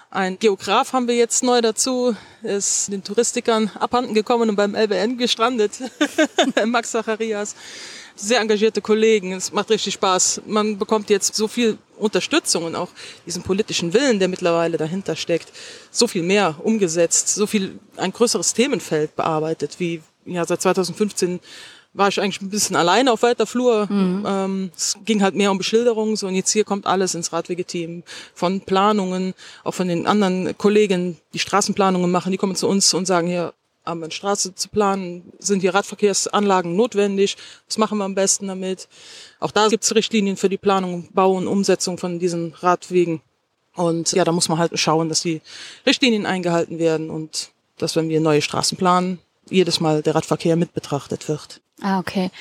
Ein 0.09 0.39
Geograf 0.39 0.93
haben 0.93 1.09
wir 1.09 1.15
jetzt 1.15 1.43
neu 1.43 1.59
dazu, 1.59 2.15
ist 2.41 2.89
den 2.89 3.03
Touristikern 3.03 3.69
abhanden 3.77 4.13
gekommen 4.13 4.49
und 4.49 4.55
beim 4.55 4.73
LBN 4.73 5.17
gestrandet. 5.17 5.73
Max 6.65 6.91
Zacharias. 6.91 7.55
Sehr 8.15 8.39
engagierte 8.39 8.81
Kollegen. 8.81 9.33
Es 9.33 9.51
macht 9.51 9.69
richtig 9.69 9.95
Spaß. 9.95 10.43
Man 10.45 10.77
bekommt 10.77 11.09
jetzt 11.09 11.35
so 11.35 11.49
viel 11.49 11.77
Unterstützung 11.97 12.63
und 12.63 12.75
auch 12.75 12.87
diesen 13.25 13.43
politischen 13.43 13.93
Willen, 13.93 14.17
der 14.17 14.29
mittlerweile 14.29 14.77
dahinter 14.77 15.17
steckt, 15.17 15.51
so 15.91 16.07
viel 16.07 16.23
mehr 16.23 16.55
umgesetzt, 16.63 17.27
so 17.35 17.45
viel 17.45 17.77
ein 17.97 18.13
größeres 18.13 18.53
Themenfeld 18.53 19.13
bearbeitet, 19.17 19.75
wie 19.79 20.01
ja 20.25 20.45
seit 20.45 20.61
2015 20.61 21.41
war 21.97 22.07
ich 22.07 22.21
eigentlich 22.21 22.41
ein 22.41 22.49
bisschen 22.49 22.75
alleine 22.75 23.11
auf 23.11 23.23
weiter 23.23 23.47
Flur. 23.47 23.91
Mhm. 23.91 24.25
Ähm, 24.27 24.71
es 24.75 24.97
ging 25.03 25.21
halt 25.21 25.35
mehr 25.35 25.51
um 25.51 25.57
Beschilderung. 25.57 26.15
So, 26.15 26.27
und 26.27 26.35
jetzt 26.35 26.51
hier 26.51 26.63
kommt 26.63 26.85
alles 26.85 27.15
ins 27.15 27.33
Radwegeteam. 27.33 28.03
Von 28.33 28.61
Planungen, 28.61 29.33
auch 29.63 29.73
von 29.73 29.87
den 29.87 30.05
anderen 30.05 30.57
Kollegen, 30.57 31.17
die 31.33 31.39
Straßenplanungen 31.39 32.09
machen, 32.11 32.31
die 32.31 32.37
kommen 32.37 32.55
zu 32.55 32.67
uns 32.67 32.93
und 32.93 33.05
sagen 33.05 33.27
hier, 33.27 33.53
haben 33.83 34.01
wir 34.01 34.05
eine 34.05 34.13
Straße 34.13 34.53
zu 34.53 34.69
planen, 34.69 35.31
sind 35.39 35.61
hier 35.61 35.73
Radverkehrsanlagen 35.73 36.75
notwendig, 36.75 37.37
was 37.67 37.77
machen 37.77 37.97
wir 37.97 38.05
am 38.05 38.15
besten 38.15 38.47
damit. 38.47 38.87
Auch 39.39 39.51
da 39.51 39.69
gibt 39.69 39.83
es 39.83 39.95
Richtlinien 39.95 40.37
für 40.37 40.49
die 40.49 40.57
Planung, 40.57 41.07
Bau 41.13 41.33
und 41.33 41.47
Umsetzung 41.47 41.97
von 41.97 42.19
diesen 42.19 42.53
Radwegen. 42.53 43.21
Und 43.75 44.11
ja, 44.11 44.23
da 44.23 44.31
muss 44.31 44.49
man 44.49 44.57
halt 44.57 44.77
schauen, 44.77 45.07
dass 45.07 45.21
die 45.21 45.41
Richtlinien 45.85 46.25
eingehalten 46.25 46.79
werden 46.79 47.09
und 47.09 47.51
dass, 47.77 47.95
wenn 47.95 48.09
wir 48.09 48.19
neue 48.19 48.41
Straßen 48.41 48.77
planen, 48.77 49.19
jedes 49.49 49.79
Mal 49.79 50.01
der 50.01 50.15
Radverkehr 50.15 50.55
mit 50.55 50.73
betrachtet 50.73 51.29
wird. 51.29 51.61
Ah, 51.81 51.99
okay. 51.99 52.31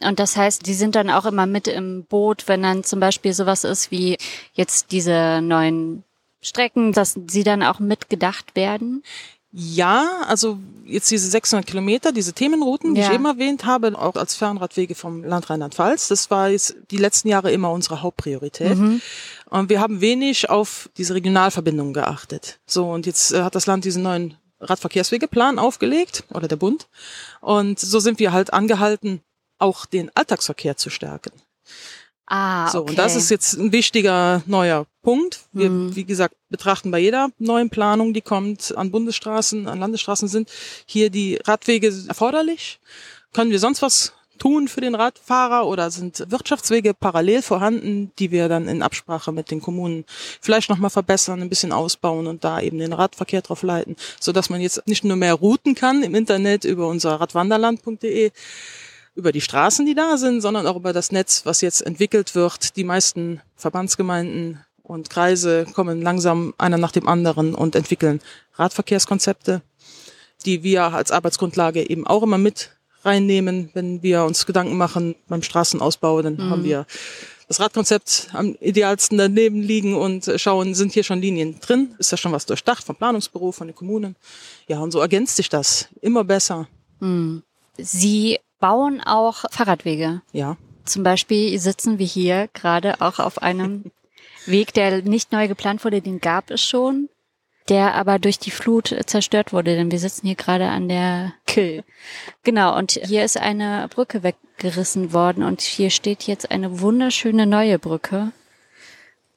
Und 0.00 0.20
das 0.20 0.36
heißt, 0.36 0.66
die 0.66 0.74
sind 0.74 0.94
dann 0.94 1.10
auch 1.10 1.24
immer 1.24 1.46
mit 1.46 1.66
im 1.66 2.04
Boot, 2.04 2.44
wenn 2.46 2.62
dann 2.62 2.84
zum 2.84 3.00
Beispiel 3.00 3.32
sowas 3.32 3.64
ist 3.64 3.90
wie 3.90 4.18
jetzt 4.52 4.92
diese 4.92 5.40
neuen 5.42 6.04
Strecken, 6.40 6.92
dass 6.92 7.18
sie 7.26 7.42
dann 7.42 7.62
auch 7.62 7.80
mitgedacht 7.80 8.54
werden? 8.54 9.02
Ja, 9.56 10.22
also 10.26 10.58
jetzt 10.84 11.10
diese 11.12 11.28
600 11.30 11.64
Kilometer, 11.64 12.10
diese 12.10 12.32
Themenrouten, 12.32 12.94
die 12.94 13.00
ja. 13.00 13.08
ich 13.08 13.14
eben 13.14 13.24
erwähnt 13.24 13.64
habe, 13.64 13.96
auch 13.96 14.16
als 14.16 14.34
Fernradwege 14.34 14.96
vom 14.96 15.22
Land 15.22 15.48
Rheinland-Pfalz, 15.48 16.08
das 16.08 16.28
war 16.30 16.50
jetzt 16.50 16.74
die 16.90 16.96
letzten 16.96 17.28
Jahre 17.28 17.52
immer 17.52 17.70
unsere 17.70 18.02
Hauptpriorität. 18.02 18.76
Mhm. 18.76 19.00
Und 19.50 19.68
wir 19.68 19.80
haben 19.80 20.00
wenig 20.00 20.50
auf 20.50 20.90
diese 20.96 21.14
Regionalverbindungen 21.14 21.94
geachtet. 21.94 22.58
So, 22.66 22.90
und 22.90 23.06
jetzt 23.06 23.32
äh, 23.32 23.42
hat 23.42 23.54
das 23.54 23.66
Land 23.66 23.84
diesen 23.84 24.02
neuen 24.02 24.36
Radverkehrswegeplan 24.64 25.58
aufgelegt 25.58 26.24
oder 26.32 26.48
der 26.48 26.56
Bund. 26.56 26.88
Und 27.40 27.78
so 27.78 28.00
sind 28.00 28.18
wir 28.18 28.32
halt 28.32 28.52
angehalten, 28.52 29.20
auch 29.58 29.86
den 29.86 30.10
Alltagsverkehr 30.14 30.76
zu 30.76 30.90
stärken. 30.90 31.32
Ah, 32.26 32.64
okay. 32.64 32.72
So, 32.72 32.84
und 32.84 32.98
das 32.98 33.16
ist 33.16 33.30
jetzt 33.30 33.54
ein 33.54 33.72
wichtiger 33.72 34.42
neuer 34.46 34.86
Punkt. 35.02 35.40
Wir, 35.52 35.68
Mhm. 35.68 35.94
wie 35.94 36.04
gesagt, 36.04 36.34
betrachten 36.48 36.90
bei 36.90 36.98
jeder 36.98 37.28
neuen 37.38 37.68
Planung, 37.68 38.14
die 38.14 38.22
kommt, 38.22 38.74
an 38.76 38.90
Bundesstraßen, 38.90 39.68
an 39.68 39.78
Landesstraßen 39.78 40.26
sind 40.28 40.50
hier 40.86 41.10
die 41.10 41.36
Radwege 41.44 41.92
erforderlich. 42.08 42.80
Können 43.34 43.50
wir 43.50 43.58
sonst 43.58 43.82
was 43.82 44.12
tun 44.44 44.68
für 44.68 44.82
den 44.82 44.94
Radfahrer 44.94 45.66
oder 45.66 45.90
sind 45.90 46.22
Wirtschaftswege 46.28 46.92
parallel 46.92 47.40
vorhanden, 47.40 48.12
die 48.18 48.30
wir 48.30 48.50
dann 48.50 48.68
in 48.68 48.82
Absprache 48.82 49.32
mit 49.32 49.50
den 49.50 49.62
Kommunen 49.62 50.04
vielleicht 50.38 50.68
nochmal 50.68 50.90
verbessern, 50.90 51.40
ein 51.40 51.48
bisschen 51.48 51.72
ausbauen 51.72 52.26
und 52.26 52.44
da 52.44 52.60
eben 52.60 52.78
den 52.78 52.92
Radverkehr 52.92 53.40
drauf 53.40 53.62
leiten, 53.62 53.96
so 54.20 54.32
dass 54.32 54.50
man 54.50 54.60
jetzt 54.60 54.86
nicht 54.86 55.02
nur 55.02 55.16
mehr 55.16 55.32
routen 55.32 55.74
kann 55.74 56.02
im 56.02 56.14
Internet 56.14 56.64
über 56.66 56.88
unser 56.88 57.18
radwanderland.de, 57.22 58.32
über 59.14 59.32
die 59.32 59.40
Straßen, 59.40 59.86
die 59.86 59.94
da 59.94 60.18
sind, 60.18 60.42
sondern 60.42 60.66
auch 60.66 60.76
über 60.76 60.92
das 60.92 61.10
Netz, 61.10 61.46
was 61.46 61.62
jetzt 61.62 61.80
entwickelt 61.80 62.34
wird. 62.34 62.76
Die 62.76 62.84
meisten 62.84 63.40
Verbandsgemeinden 63.56 64.62
und 64.82 65.08
Kreise 65.08 65.64
kommen 65.72 66.02
langsam 66.02 66.52
einer 66.58 66.76
nach 66.76 66.92
dem 66.92 67.08
anderen 67.08 67.54
und 67.54 67.76
entwickeln 67.76 68.20
Radverkehrskonzepte, 68.56 69.62
die 70.44 70.62
wir 70.62 70.82
als 70.92 71.12
Arbeitsgrundlage 71.12 71.88
eben 71.88 72.06
auch 72.06 72.22
immer 72.22 72.36
mit 72.36 72.72
reinnehmen, 73.04 73.70
wenn 73.74 74.02
wir 74.02 74.24
uns 74.24 74.46
Gedanken 74.46 74.76
machen 74.76 75.14
beim 75.28 75.42
Straßenausbau, 75.42 76.22
dann 76.22 76.50
haben 76.50 76.64
wir 76.64 76.86
das 77.48 77.60
Radkonzept 77.60 78.28
am 78.32 78.56
idealsten 78.60 79.18
daneben 79.18 79.60
liegen 79.60 79.94
und 79.94 80.30
schauen, 80.36 80.74
sind 80.74 80.92
hier 80.92 81.04
schon 81.04 81.20
Linien 81.20 81.60
drin? 81.60 81.94
Ist 81.98 82.12
da 82.12 82.16
schon 82.16 82.32
was 82.32 82.46
durchdacht 82.46 82.84
vom 82.84 82.96
Planungsbüro, 82.96 83.52
von 83.52 83.66
den 83.66 83.76
Kommunen? 83.76 84.16
Ja, 84.66 84.78
und 84.78 84.92
so 84.92 85.00
ergänzt 85.00 85.36
sich 85.36 85.48
das 85.48 85.88
immer 86.00 86.24
besser. 86.24 86.68
Sie 87.76 88.38
bauen 88.60 89.00
auch 89.02 89.44
Fahrradwege. 89.50 90.22
Ja. 90.32 90.56
Zum 90.84 91.02
Beispiel 91.02 91.58
sitzen 91.58 91.98
wir 91.98 92.06
hier 92.06 92.48
gerade 92.52 93.00
auch 93.00 93.18
auf 93.18 93.42
einem 93.42 93.90
Weg, 94.46 94.74
der 94.74 95.02
nicht 95.02 95.32
neu 95.32 95.48
geplant 95.48 95.84
wurde, 95.84 96.02
den 96.02 96.20
gab 96.20 96.50
es 96.50 96.62
schon, 96.62 97.08
der 97.68 97.94
aber 97.94 98.18
durch 98.18 98.38
die 98.38 98.50
Flut 98.50 98.94
zerstört 99.06 99.52
wurde, 99.52 99.74
denn 99.74 99.90
wir 99.90 99.98
sitzen 99.98 100.26
hier 100.26 100.36
gerade 100.36 100.68
an 100.68 100.88
der 100.88 101.32
Kill. 101.46 101.82
Genau, 102.42 102.76
und 102.76 102.92
hier 102.92 103.24
ist 103.24 103.38
eine 103.38 103.88
Brücke 103.88 104.22
weggerissen 104.22 105.12
worden 105.12 105.42
und 105.42 105.62
hier 105.62 105.90
steht 105.90 106.24
jetzt 106.24 106.50
eine 106.50 106.80
wunderschöne 106.80 107.46
neue 107.46 107.78
Brücke, 107.78 108.32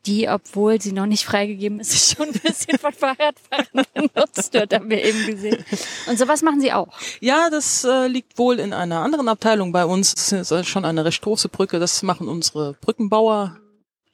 die, 0.07 0.27
obwohl 0.29 0.81
sie 0.81 0.93
noch 0.93 1.05
nicht 1.05 1.25
freigegeben 1.25 1.79
ist, 1.79 2.15
schon 2.15 2.27
ein 2.27 2.39
bisschen 2.39 2.77
von 2.79 2.93
Fahrradfahrern 2.93 3.85
genutzt 3.93 4.53
wird, 4.53 4.73
haben 4.73 4.89
wir 4.89 5.03
eben 5.03 5.27
gesehen. 5.27 5.63
Und 6.07 6.17
sowas 6.17 6.41
machen 6.41 6.61
sie 6.61 6.73
auch. 6.73 6.87
Ja, 7.19 7.49
das 7.49 7.83
äh, 7.83 8.07
liegt 8.07 8.37
wohl 8.37 8.59
in 8.59 8.73
einer 8.73 9.01
anderen 9.01 9.27
Abteilung 9.27 9.71
bei 9.71 9.85
uns. 9.85 10.15
Das 10.15 10.31
ist 10.31 10.51
äh, 10.51 10.63
schon 10.63 10.85
eine 10.85 11.05
recht 11.05 11.21
große 11.21 11.49
Brücke. 11.49 11.79
Das 11.79 12.01
machen 12.03 12.27
unsere 12.27 12.73
Brückenbauer. 12.81 13.57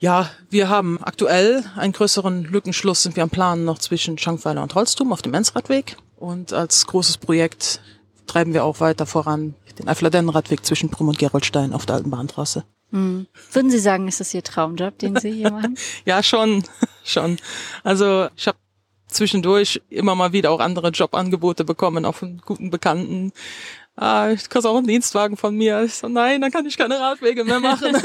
Ja, 0.04 0.30
wir 0.50 0.68
haben 0.68 1.02
aktuell 1.02 1.64
einen 1.78 1.94
größeren 1.94 2.44
Lückenschluss, 2.44 3.04
sind 3.04 3.16
wir 3.16 3.24
am 3.24 3.30
Planen 3.30 3.64
noch 3.64 3.80
zwischen 3.80 4.18
Schankweiler 4.18 4.62
und 4.62 4.76
Holztum 4.76 5.14
auf 5.14 5.22
dem 5.22 5.34
Enzradweg. 5.34 5.96
Und 6.18 6.52
als 6.52 6.86
großes 6.88 7.20
Projekt 7.20 7.80
treiben 8.28 8.54
wir 8.54 8.66
auch 8.66 8.82
weiter 8.82 9.06
voran 9.06 9.56
den 9.80 9.88
Eifler-Dennen-Radweg 9.88 10.66
zwischen 10.66 10.90
Brüm 10.90 11.08
und 11.08 11.20
Geroldstein 11.20 11.72
auf 11.72 11.86
der 11.86 11.96
alten 11.96 12.10
Bahntrasse. 12.10 12.66
Würden 12.92 13.72
Sie 13.72 13.80
sagen, 13.80 14.10
ist 14.10 14.20
das 14.20 14.34
Ihr 14.34 14.44
Traumjob, 14.44 15.00
den 15.00 15.16
Sie 15.16 15.32
hier 15.32 15.52
machen? 15.52 15.78
Ja, 16.06 16.22
schon, 16.22 16.66
schon. 17.06 17.38
Also 17.86 18.28
ich 18.36 18.48
habe 18.48 18.58
zwischendurch 19.08 19.82
immer 19.90 20.16
mal 20.16 20.34
wieder 20.34 20.52
auch 20.52 20.60
andere 20.60 20.90
Jobangebote 20.90 21.64
bekommen, 21.64 22.04
auch 22.04 22.16
von 22.16 22.42
guten 22.44 22.72
Bekannten. 22.72 23.32
Ah, 23.96 24.32
ich 24.32 24.50
krieg 24.50 24.66
auch 24.66 24.78
einen 24.78 24.88
Dienstwagen 24.88 25.38
von 25.38 25.56
mir. 25.56 25.84
Ich 25.84 25.96
so, 25.96 26.08
nein, 26.08 26.42
dann 26.42 26.52
kann 26.52 26.66
ich 26.66 26.78
keine 26.78 27.00
Radwege 27.00 27.44
mehr 27.44 27.60
machen. 27.60 27.96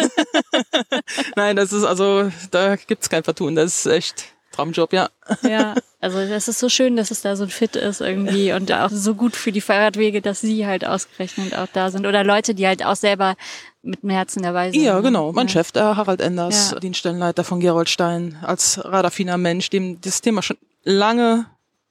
nein, 1.36 1.56
das 1.56 1.72
ist 1.72 1.84
also, 1.84 2.30
da 2.50 2.76
gibt's 2.76 3.08
kein 3.08 3.24
Vertun. 3.24 3.54
Das 3.54 3.86
ist 3.86 3.86
echt 3.86 4.24
Traumjob, 4.52 4.92
ja. 4.92 5.08
Ja, 5.42 5.74
also 6.00 6.26
das 6.26 6.48
ist 6.48 6.58
so 6.58 6.68
schön, 6.68 6.96
dass 6.96 7.10
es 7.10 7.22
da 7.22 7.36
so 7.36 7.44
ein 7.44 7.50
Fit 7.50 7.76
ist 7.76 8.00
irgendwie 8.00 8.52
und 8.54 8.70
auch 8.72 8.90
so 8.90 9.14
gut 9.14 9.36
für 9.36 9.52
die 9.52 9.60
Fahrradwege, 9.60 10.20
dass 10.20 10.40
Sie 10.40 10.66
halt 10.66 10.84
ausgerechnet 10.84 11.56
auch 11.56 11.68
da 11.72 11.90
sind 11.90 12.06
oder 12.06 12.24
Leute, 12.24 12.54
die 12.54 12.66
halt 12.66 12.84
auch 12.84 12.96
selber 12.96 13.36
mit 13.82 14.02
dem 14.02 14.10
Herzen 14.10 14.42
dabei 14.42 14.72
sind. 14.72 14.82
Ja, 14.82 15.00
genau. 15.00 15.32
Mein 15.32 15.46
ja. 15.46 15.52
Chef, 15.52 15.72
der 15.72 15.96
Harald 15.96 16.20
Enders, 16.20 16.72
Ja. 16.72 16.80
Dienststellenleiter 16.80 17.44
von 17.44 17.60
Geroldstein, 17.60 18.36
als 18.42 18.84
radaffiner 18.84 19.38
Mensch, 19.38 19.70
dem 19.70 20.00
das 20.00 20.20
Thema 20.20 20.42
schon 20.42 20.58
lange 20.82 21.46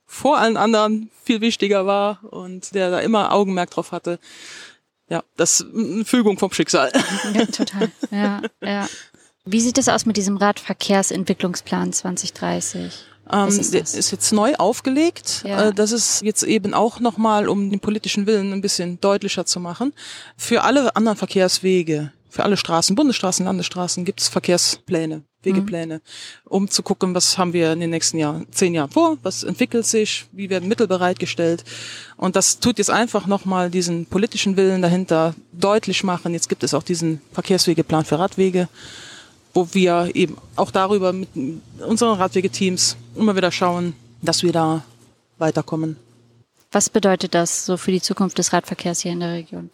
vor 0.08 0.38
allen 0.40 0.58
anderen 0.58 1.12
viel 1.24 1.42
wichtiger 1.42 1.86
war 1.86 2.20
und 2.24 2.74
der 2.74 2.90
da 2.90 3.00
immer 3.00 3.34
Augenmerk 3.34 3.70
drauf 3.70 3.92
hatte. 3.92 4.20
Ja, 5.10 5.24
das 5.36 5.60
ist 5.62 5.68
eine 5.76 6.06
Fügung 6.06 6.38
vom 6.40 6.52
Schicksal. 6.52 6.92
Ja, 7.34 7.46
total. 7.46 7.92
Ja, 8.12 8.42
ja. 8.62 8.88
Wie 9.46 9.62
sieht 9.62 9.78
es 9.78 9.88
aus 9.88 10.06
mit 10.06 10.18
diesem 10.18 10.36
Radverkehrsentwicklungsplan 10.38 11.94
2030? 11.94 12.92
Was 13.26 13.54
Ähm, 13.56 13.60
ist 13.60 13.74
der 13.74 13.82
das? 13.82 13.94
ist 13.94 14.12
jetzt 14.12 14.32
neu 14.32 14.56
aufgelegt. 14.56 15.44
Ja. 15.46 15.68
Äh, 15.68 15.74
Das 15.74 15.92
ist 15.92 16.22
jetzt 16.22 16.44
eben 16.44 16.74
auch 16.74 17.00
nochmal, 17.00 17.48
um 17.50 17.70
den 17.70 17.80
politischen 17.80 18.26
Willen 18.26 18.54
ein 18.54 18.62
bisschen 18.62 19.00
deutlicher 19.02 19.46
zu 19.46 19.60
machen. 19.60 19.94
Für 20.38 20.64
alle 20.64 20.96
anderen 20.96 21.18
Verkehrswege, 21.18 22.12
für 22.30 22.44
alle 22.44 22.58
Straßen, 22.58 22.96
Bundesstraßen, 22.96 23.46
Landesstraßen, 23.46 24.06
gibt 24.06 24.22
es 24.22 24.28
Verkehrspläne, 24.28 25.24
Wegepläne, 25.44 26.02
um 26.46 26.70
zu 26.70 26.84
gucken, 26.84 27.16
was 27.16 27.38
haben 27.38 27.54
wir 27.54 27.72
in 27.74 27.80
den 27.80 27.90
nächsten 27.90 28.18
Jahren, 28.18 28.48
zehn 28.52 28.74
Jahren 28.74 28.90
vor, 28.90 29.18
was 29.24 29.44
entwickelt 29.44 29.86
sich, 29.86 30.26
wie 30.32 30.50
werden 30.50 30.68
Mittel 30.68 30.88
bereitgestellt. 30.88 31.64
Und 32.18 32.36
das 32.36 32.60
tut 32.60 32.78
jetzt 32.78 32.92
einfach 32.92 33.28
nochmal 33.28 33.70
diesen 33.70 34.06
politischen 34.06 34.58
Willen 34.58 34.82
dahinter 34.82 35.36
deutlich 35.54 36.04
machen. 36.04 36.34
Jetzt 36.34 36.50
gibt 36.50 36.64
es 36.64 36.74
auch 36.74 36.84
diesen 36.84 37.22
Verkehrswegeplan 37.34 38.06
für 38.06 38.20
Radwege 38.20 38.68
wo 39.58 39.68
wir 39.74 40.12
eben 40.14 40.38
auch 40.56 40.70
darüber 40.70 41.12
mit 41.14 41.30
unseren 41.80 42.20
Radwegeteams 42.20 42.96
immer 43.16 43.36
wieder 43.36 43.52
schauen, 43.52 43.96
dass 44.22 44.44
wir 44.44 44.52
da 44.52 44.84
weiterkommen. 45.40 45.98
Was 46.72 46.92
bedeutet 46.92 47.34
das 47.34 47.66
so 47.66 47.76
für 47.76 47.92
die 47.92 48.02
Zukunft 48.02 48.38
des 48.38 48.54
Radverkehrs 48.54 49.00
hier 49.00 49.14
in 49.14 49.20
der 49.20 49.34
Region? 49.34 49.72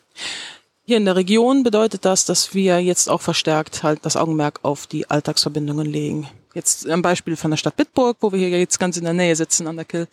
Hier 0.86 0.98
in 0.98 1.06
der 1.06 1.16
Region 1.16 1.64
bedeutet 1.64 2.04
das, 2.04 2.26
dass 2.26 2.54
wir 2.54 2.82
jetzt 2.82 3.10
auch 3.10 3.22
verstärkt 3.22 3.84
halt 3.84 4.06
das 4.06 4.18
Augenmerk 4.18 4.60
auf 4.64 4.86
die 4.86 5.10
Alltagsverbindungen 5.10 5.88
legen. 5.88 6.28
Jetzt 6.54 6.90
am 6.90 7.02
Beispiel 7.02 7.38
von 7.38 7.52
der 7.52 7.58
Stadt 7.58 7.78
Bitburg, 7.78 8.18
wo 8.20 8.34
wir 8.34 8.40
hier 8.40 8.60
jetzt 8.60 8.80
ganz 8.80 8.98
in 8.98 9.06
der 9.06 9.14
Nähe 9.14 9.36
sitzen 9.38 9.66
an 9.68 9.78
der 9.78 9.86
Kill, 9.86 10.08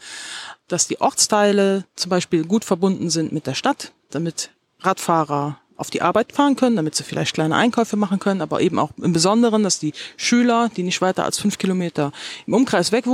dass 0.69 0.87
die 0.87 1.00
Ortsteile 1.00 1.87
zum 1.97 2.11
Beispiel 2.11 2.45
gut 2.45 2.65
verbunden 2.65 3.11
sind 3.11 3.33
mit 3.33 3.49
der 3.49 3.55
Stadt, 3.55 3.93
damit 4.11 4.50
Radfahrer 4.79 5.59
auf 5.81 5.91
die 5.91 6.03
Arbeit 6.03 6.33
fahren 6.33 6.57
können, 6.57 6.77
damit 6.77 6.95
sie 6.95 7.05
vielleicht 7.05 7.35
kleine 7.35 7.57
Einkäufe 7.57 7.97
machen 7.97 8.19
können, 8.19 8.43
aber 8.43 8.61
eben 8.61 8.79
auch 8.79 8.91
im 9.01 9.15
Besonderen, 9.15 9.63
dass 9.63 9.79
die 9.79 9.95
Schüler, 10.19 10.71
die 10.77 10.83
nicht 10.83 11.01
weiter 11.01 11.25
als 11.25 11.39
fünf 11.39 11.57
Kilometer 11.57 12.13
im 12.47 12.55
Umkreis 12.55 12.93
weg 12.93 13.07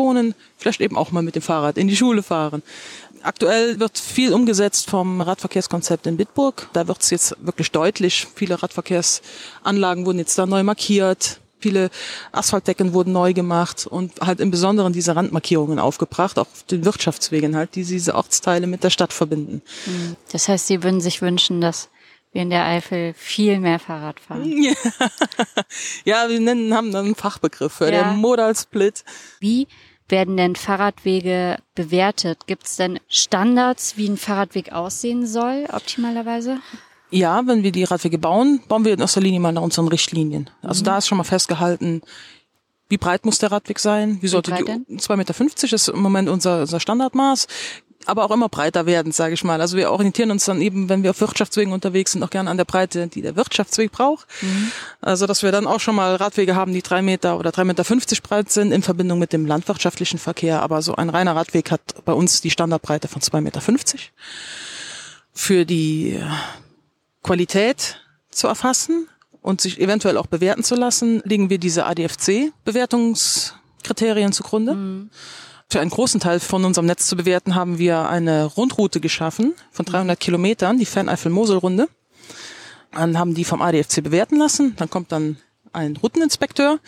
vielleicht 0.59 0.81
eben 0.81 0.97
auch 0.97 1.13
mal 1.13 1.23
mit 1.23 1.37
dem 1.37 1.43
Fahrrad 1.43 1.79
in 1.79 1.87
die 1.87 1.97
Schule 1.97 2.25
fahren. 2.25 2.63
Aktuell 3.23 3.79
wird 3.79 3.99
viel 3.99 4.35
umgesetzt 4.35 4.91
vom 4.91 5.21
Radverkehrskonzept 5.21 6.07
in 6.07 6.17
Bitburg. 6.17 6.69
Da 6.73 6.89
wird 6.89 7.03
es 7.03 7.11
jetzt 7.11 7.37
wirklich 7.41 7.71
deutlich. 7.71 8.27
Viele 8.35 8.61
Radverkehrsanlagen 8.61 10.05
wurden 10.05 10.19
jetzt 10.19 10.37
da 10.39 10.47
neu 10.47 10.63
markiert. 10.63 11.41
Viele 11.61 11.91
Asphaltdecken 12.33 12.93
wurden 12.93 13.13
neu 13.13 13.33
gemacht 13.33 13.87
und 13.87 14.21
halt 14.21 14.41
im 14.41 14.51
Besonderen 14.51 14.93
diese 14.93 15.17
Randmarkierungen 15.17 15.79
aufgebracht, 15.79 16.39
auch 16.39 16.43
auf 16.43 16.65
den 16.65 16.85
Wirtschaftswegen 16.85 17.57
halt, 17.57 17.75
die 17.77 17.85
diese 17.85 18.15
Ortsteile 18.15 18.67
mit 18.67 18.85
der 18.85 18.91
Stadt 18.91 19.13
verbinden. 19.13 19.63
Das 20.33 20.49
heißt, 20.49 20.67
Sie 20.67 20.83
würden 20.83 21.01
sich 21.01 21.23
wünschen, 21.23 21.61
dass 21.61 21.89
wir 22.37 22.43
in 22.43 22.50
der 22.50 22.64
Eifel 22.66 23.14
viel 23.14 23.59
mehr 23.59 23.78
Fahrrad 23.78 24.21
fahren. 24.21 24.45
Ja, 26.05 26.28
wir 26.28 26.38
nennen, 26.40 26.73
haben 26.75 26.93
dann 26.93 27.07
einen 27.07 27.14
Fachbegriff 27.14 27.73
für 27.73 27.93
Ja. 27.93 28.05
den 28.05 28.19
Modal 28.21 28.55
Split. 28.55 29.05
Wie 29.40 29.66
werden 30.09 30.37
denn 30.37 30.55
Fahrradwege 30.55 31.57
bewertet? 31.75 32.47
Gibt 32.47 32.66
es 32.66 32.76
denn 32.76 33.00
Standards, 33.09 33.97
wie 33.97 34.09
ein 34.09 34.16
Fahrradweg 34.16 34.73
aussehen 34.73 35.26
soll, 35.26 35.66
optimalerweise? 35.73 36.59
Ja, 37.11 37.43
wenn 37.47 37.62
wir 37.62 37.73
die 37.73 37.85
Radwege 37.85 38.19
bauen, 38.19 38.61
bauen 38.69 38.85
wir 38.85 38.93
in 38.93 39.00
erster 39.00 39.21
Linie 39.21 39.40
mal 39.40 39.52
nach 39.52 39.62
unseren 39.62 39.88
Richtlinien. 39.88 40.50
Also 40.62 40.83
Mhm. 40.83 40.85
da 40.87 40.99
ist 40.99 41.07
schon 41.09 41.19
mal 41.19 41.25
festgehalten, 41.25 42.02
wie 42.88 42.99
breit 42.99 43.25
muss 43.25 43.38
der 43.38 43.50
Radweg 43.50 43.81
sein? 43.81 44.19
Wie 44.21 44.28
sollte 44.28 44.50
breit 44.52 44.66
die 44.88 44.97
2,50 44.99 45.16
Meter 45.16 45.75
ist 45.75 45.88
im 45.88 46.00
Moment 46.00 46.28
unser, 46.28 46.61
unser 46.61 46.78
Standardmaß. 46.78 47.49
Aber 48.07 48.25
auch 48.25 48.31
immer 48.31 48.49
breiter 48.49 48.87
werden, 48.87 49.13
sage 49.13 49.35
ich 49.35 49.45
mal. 49.45 49.61
Also 49.61 49.77
wir 49.77 49.91
orientieren 49.91 50.31
uns 50.31 50.45
dann 50.45 50.63
eben, 50.63 50.89
wenn 50.89 51.03
wir 51.03 51.11
auf 51.11 51.21
Wirtschaftswegen 51.21 51.73
unterwegs 51.73 52.13
sind, 52.13 52.23
auch 52.23 52.31
gerne 52.31 52.51
an 52.51 52.57
der 52.57 52.65
Breite, 52.65 53.09
die 53.09 53.21
der 53.21 53.37
Wirtschaftsweg 53.37 53.93
braucht. 53.93 54.27
Mhm. 54.41 54.71
Also 55.01 55.27
dass 55.27 55.43
wir 55.43 55.53
dann 55.53 55.67
auch 55.67 55.81
schon 55.81 55.97
mal 55.97 56.17
Radwege 56.17 56.55
haben, 56.55 56.73
die 56.73 56.83
drei 56.83 57.03
Meter 57.03 57.39
oder 57.39 57.51
3,50 57.51 57.65
Meter 57.65 57.85
breit 58.23 58.51
sind 58.51 58.73
in 58.73 58.83
Verbindung 58.83 59.19
mit 59.19 59.33
dem 59.33 59.45
landwirtschaftlichen 59.45 60.19
Verkehr. 60.19 60.63
Aber 60.63 60.83
so 60.83 60.95
ein 60.95 61.11
reiner 61.11 61.37
Radweg 61.37 61.71
hat 61.71 61.81
bei 62.05 62.13
uns 62.13 62.41
die 62.41 62.51
Standardbreite 62.51 63.09
von 63.09 63.21
2,50 63.21 63.41
Meter. 63.41 63.61
Für 65.33 65.67
die 65.67 66.19
Qualität 67.23 68.01
zu 68.31 68.47
erfassen 68.47 69.09
und 69.43 69.61
sich 69.61 69.81
eventuell 69.81 70.17
auch 70.17 70.27
bewerten 70.27 70.65
zu 70.65 70.75
lassen, 70.75 71.21
legen 71.25 71.51
wir 71.51 71.59
diese 71.59 71.85
ADFC-Bewertungskriterien 71.87 74.33
zugrunde. 74.33 75.09
Für 75.69 75.81
einen 75.81 75.91
großen 75.91 76.21
Teil 76.21 76.39
von 76.39 76.65
unserem 76.65 76.87
Netz 76.87 77.09
zu 77.09 77.17
bewerten, 77.17 77.57
haben 77.57 77.79
wir 77.79 78.09
eine 78.09 78.45
Rundroute 78.45 79.01
geschaffen 79.01 79.55
von 79.73 79.85
300 79.85 80.19
Kilometern, 80.19 80.79
die 80.79 80.87
Ferneifel-Mosel-Runde. 80.87 81.89
Dann 82.93 83.19
haben 83.19 83.35
die 83.35 83.45
vom 83.45 83.61
ADFC 83.61 84.03
bewerten 84.03 84.37
lassen. 84.37 84.75
Dann 84.77 84.89
kommt 84.89 85.11
dann 85.11 85.39
ein 85.73 85.97
Routeninspekteur, 85.97 86.79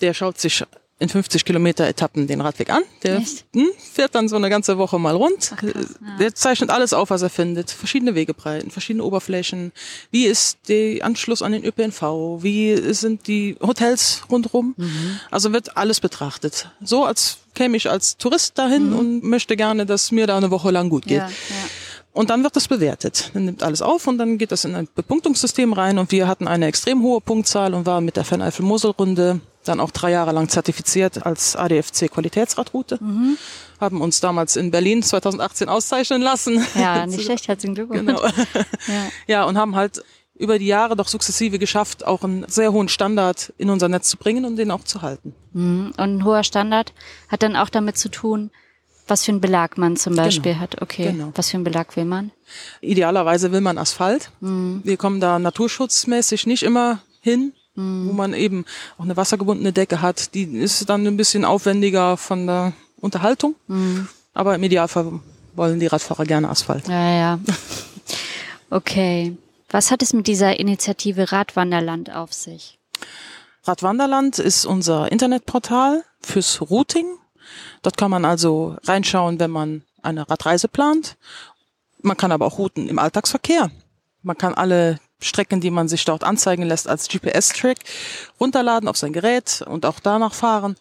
der 0.00 0.14
schaut 0.14 0.38
sich 0.38 0.64
in 1.00 1.08
50 1.08 1.44
Kilometer 1.44 1.86
Etappen 1.86 2.26
den 2.26 2.40
Radweg 2.40 2.70
an. 2.70 2.82
Der 3.04 3.22
hm, 3.54 3.68
fährt 3.78 4.14
dann 4.14 4.28
so 4.28 4.36
eine 4.36 4.50
ganze 4.50 4.78
Woche 4.78 4.98
mal 4.98 5.14
rund. 5.14 5.52
Ach, 5.54 5.58
krass, 5.58 5.94
ja. 6.00 6.16
Der 6.18 6.34
zeichnet 6.34 6.70
alles 6.70 6.92
auf, 6.92 7.10
was 7.10 7.22
er 7.22 7.30
findet. 7.30 7.70
Verschiedene 7.70 8.16
Wegebreiten, 8.16 8.70
verschiedene 8.70 9.04
Oberflächen. 9.04 9.72
Wie 10.10 10.26
ist 10.26 10.58
der 10.68 11.04
Anschluss 11.04 11.42
an 11.42 11.52
den 11.52 11.64
ÖPNV? 11.64 12.42
Wie 12.42 12.92
sind 12.92 13.28
die 13.28 13.56
Hotels 13.60 14.22
rundherum? 14.30 14.74
Mhm. 14.76 15.20
Also 15.30 15.52
wird 15.52 15.76
alles 15.76 16.00
betrachtet. 16.00 16.70
So 16.82 17.04
als 17.04 17.38
käme 17.54 17.76
ich 17.76 17.88
als 17.88 18.16
Tourist 18.16 18.58
dahin 18.58 18.90
mhm. 18.90 18.98
und 18.98 19.24
möchte 19.24 19.56
gerne, 19.56 19.86
dass 19.86 20.10
mir 20.10 20.26
da 20.26 20.36
eine 20.36 20.50
Woche 20.50 20.70
lang 20.72 20.88
gut 20.88 21.06
geht. 21.06 21.18
Ja, 21.18 21.28
ja. 21.28 21.68
Und 22.12 22.30
dann 22.30 22.42
wird 22.42 22.56
das 22.56 22.66
bewertet. 22.66 23.30
Dann 23.34 23.44
nimmt 23.44 23.62
alles 23.62 23.80
auf 23.80 24.08
und 24.08 24.18
dann 24.18 24.38
geht 24.38 24.50
das 24.50 24.64
in 24.64 24.74
ein 24.74 24.88
Bepunktungssystem 24.92 25.72
rein. 25.72 25.98
Und 25.98 26.10
wir 26.10 26.26
hatten 26.26 26.48
eine 26.48 26.66
extrem 26.66 27.02
hohe 27.02 27.20
Punktzahl 27.20 27.74
und 27.74 27.86
waren 27.86 28.04
mit 28.04 28.16
der 28.16 28.24
Ferneifel-Mosel-Runde 28.24 29.40
dann 29.68 29.80
auch 29.80 29.90
drei 29.90 30.10
Jahre 30.10 30.32
lang 30.32 30.48
zertifiziert 30.48 31.24
als 31.24 31.56
ADFC 31.56 32.10
Qualitätsradroute. 32.10 32.98
Mhm. 33.00 33.38
Haben 33.80 34.00
uns 34.00 34.20
damals 34.20 34.56
in 34.56 34.70
Berlin 34.70 35.02
2018 35.02 35.68
auszeichnen 35.68 36.22
lassen. 36.22 36.64
Ja, 36.74 37.06
nicht 37.06 37.22
schlecht, 37.24 37.48
herzlichen 37.48 37.74
Glückwunsch. 37.74 38.00
Genau. 38.06 38.20
Ja. 38.86 39.10
ja, 39.26 39.44
und 39.44 39.58
haben 39.58 39.76
halt 39.76 40.02
über 40.34 40.58
die 40.58 40.66
Jahre 40.66 40.96
doch 40.96 41.08
sukzessive 41.08 41.58
geschafft, 41.58 42.06
auch 42.06 42.22
einen 42.22 42.44
sehr 42.48 42.72
hohen 42.72 42.88
Standard 42.88 43.52
in 43.58 43.70
unser 43.70 43.88
Netz 43.88 44.08
zu 44.08 44.16
bringen 44.16 44.44
und 44.44 44.56
den 44.56 44.70
auch 44.70 44.84
zu 44.84 45.02
halten. 45.02 45.34
Mhm. 45.52 45.92
Und 45.96 45.98
ein 45.98 46.24
hoher 46.24 46.44
Standard 46.44 46.94
hat 47.28 47.42
dann 47.42 47.56
auch 47.56 47.68
damit 47.68 47.98
zu 47.98 48.08
tun, 48.08 48.50
was 49.08 49.24
für 49.24 49.32
einen 49.32 49.40
Belag 49.40 49.78
man 49.78 49.96
zum 49.96 50.14
Beispiel 50.14 50.52
genau. 50.52 50.62
hat. 50.62 50.82
Okay, 50.82 51.12
genau. 51.12 51.32
was 51.34 51.50
für 51.50 51.56
einen 51.56 51.64
Belag 51.64 51.96
will 51.96 52.04
man? 52.04 52.30
Idealerweise 52.80 53.52
will 53.52 53.60
man 53.60 53.78
Asphalt. 53.78 54.30
Mhm. 54.40 54.82
Wir 54.84 54.96
kommen 54.96 55.20
da 55.20 55.38
naturschutzmäßig 55.38 56.46
nicht 56.46 56.62
immer 56.62 57.00
hin 57.20 57.52
mhm. 57.78 58.08
wo 58.08 58.12
man 58.12 58.34
eben 58.34 58.64
auch 58.98 59.04
eine 59.04 59.16
wassergebundene 59.16 59.72
Decke 59.72 60.02
hat. 60.02 60.34
Die 60.34 60.42
ist 60.42 60.88
dann 60.88 61.06
ein 61.06 61.16
bisschen 61.16 61.44
aufwendiger 61.44 62.16
von 62.16 62.46
der 62.46 62.72
Unterhaltung. 63.00 63.54
Mhm. 63.68 64.08
Aber 64.34 64.54
im 64.54 64.62
Idealfall 64.62 65.20
wollen 65.54 65.80
die 65.80 65.86
Radfahrer 65.86 66.24
gerne 66.24 66.48
Asphalt. 66.50 66.86
Ja, 66.88 67.10
ja. 67.10 67.40
Okay. 68.70 69.34
Was 69.70 69.90
hat 69.90 70.02
es 70.02 70.12
mit 70.12 70.26
dieser 70.26 70.60
Initiative 70.60 71.32
Radwanderland 71.32 72.10
auf 72.10 72.34
sich? 72.34 72.78
Radwanderland 73.64 74.38
ist 74.38 74.66
unser 74.66 75.10
Internetportal 75.10 76.04
fürs 76.20 76.60
Routing. 76.60 77.06
Dort 77.82 77.96
kann 77.96 78.10
man 78.10 78.24
also 78.24 78.76
reinschauen, 78.84 79.40
wenn 79.40 79.50
man 79.50 79.84
eine 80.02 80.28
Radreise 80.28 80.68
plant. 80.68 81.16
Man 82.02 82.16
kann 82.16 82.30
aber 82.30 82.46
auch 82.46 82.58
Routen 82.58 82.88
im 82.88 82.98
Alltagsverkehr. 82.98 83.70
Man 84.22 84.36
kann 84.36 84.54
alle 84.54 85.00
Strecken, 85.20 85.60
die 85.60 85.70
man 85.70 85.88
sich 85.88 86.04
dort 86.04 86.24
anzeigen 86.24 86.62
lässt 86.62 86.88
als 86.88 87.08
GPS-Track, 87.08 87.78
runterladen 88.40 88.88
auf 88.88 88.96
sein 88.96 89.12
Gerät 89.12 89.64
und 89.66 89.84
auch 89.84 90.00
danach 90.00 90.34
fahren. 90.34 90.76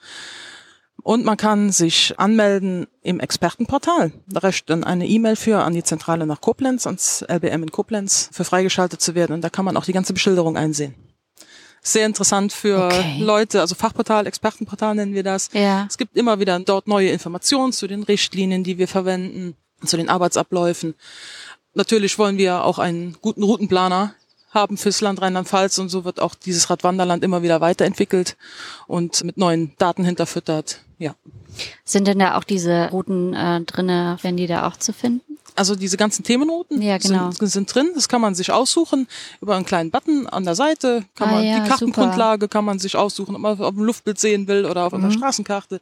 Und 1.03 1.23
man 1.23 1.37
kann 1.37 1.71
sich 1.71 2.19
anmelden 2.19 2.87
im 3.01 3.19
Expertenportal. 3.19 4.11
Da 4.27 4.39
reicht 4.39 4.69
dann 4.69 4.83
eine 4.83 5.07
E-Mail 5.07 5.35
für 5.35 5.63
an 5.63 5.73
die 5.73 5.83
Zentrale 5.83 6.25
nach 6.25 6.41
Koblenz, 6.41 6.85
ans 6.85 7.23
LBM 7.27 7.63
in 7.63 7.71
Koblenz, 7.71 8.29
für 8.33 8.43
freigeschaltet 8.43 8.99
zu 9.01 9.15
werden. 9.15 9.33
Und 9.33 9.41
da 9.41 9.49
kann 9.49 9.63
man 9.63 9.77
auch 9.77 9.85
die 9.85 9.93
ganze 9.93 10.13
Beschilderung 10.13 10.57
einsehen. 10.57 10.95
Sehr 11.81 12.05
interessant 12.05 12.51
für 12.51 12.87
okay. 12.87 13.19
Leute, 13.21 13.61
also 13.61 13.75
Fachportal, 13.75 14.27
Expertenportal 14.27 14.95
nennen 14.95 15.13
wir 15.13 15.23
das. 15.23 15.49
Ja. 15.53 15.85
Es 15.87 15.97
gibt 15.97 16.17
immer 16.17 16.39
wieder 16.39 16.59
dort 16.59 16.87
neue 16.87 17.09
Informationen 17.09 17.71
zu 17.71 17.87
den 17.87 18.03
Richtlinien, 18.03 18.63
die 18.63 18.77
wir 18.77 18.89
verwenden, 18.89 19.55
zu 19.85 19.95
den 19.95 20.09
Arbeitsabläufen. 20.09 20.95
Natürlich 21.77 22.17
wollen 22.17 22.39
wir 22.39 22.63
auch 22.63 22.79
einen 22.79 23.17
guten 23.21 23.43
Routenplaner 23.43 24.15
haben 24.49 24.77
fürs 24.77 24.99
Land 24.99 25.21
Rheinland-Pfalz 25.21 25.77
und 25.77 25.89
so 25.89 26.05
wird 26.05 26.19
auch 26.19 26.33
dieses 26.33 26.71
Radwanderland 26.71 27.23
immer 27.23 27.43
wieder 27.43 27.61
weiterentwickelt 27.61 28.35
und 28.87 29.23
mit 29.23 29.37
neuen 29.37 29.73
Daten 29.77 30.03
hinterfüttert. 30.03 30.79
Ja. 30.97 31.13
Sind 31.83 32.07
denn 32.07 32.17
da 32.17 32.35
auch 32.35 32.43
diese 32.43 32.89
Routen 32.89 33.35
äh, 33.35 33.61
drinne, 33.61 34.17
wenn 34.23 34.37
die 34.37 34.47
da 34.47 34.67
auch 34.67 34.77
zu 34.77 34.91
finden? 34.91 35.37
Also 35.55 35.75
diese 35.75 35.97
ganzen 35.97 36.23
Themenrouten 36.23 36.81
ja, 36.81 36.97
genau. 36.97 37.31
sind, 37.31 37.47
sind 37.47 37.73
drin. 37.73 37.91
Das 37.95 38.07
kann 38.07 38.21
man 38.21 38.35
sich 38.35 38.51
aussuchen 38.51 39.07
über 39.41 39.55
einen 39.55 39.65
kleinen 39.65 39.89
Button 39.89 40.27
an 40.27 40.45
der 40.45 40.53
Seite. 40.53 41.03
Kann 41.15 41.29
ah, 41.29 41.31
man 41.33 41.43
ja, 41.43 41.59
die 41.59 41.69
Kartengrundlage 41.69 42.45
super. 42.45 42.47
kann 42.47 42.65
man 42.65 42.77
sich 42.77 42.95
aussuchen, 42.95 43.35
ob 43.35 43.41
man 43.41 43.59
auf 43.59 43.73
dem 43.73 43.83
Luftbild 43.83 44.19
sehen 44.19 44.47
will 44.47 44.65
oder 44.65 44.85
auf 44.85 44.93
mhm. 44.93 45.03
einer 45.03 45.11
Straßenkarte. 45.11 45.79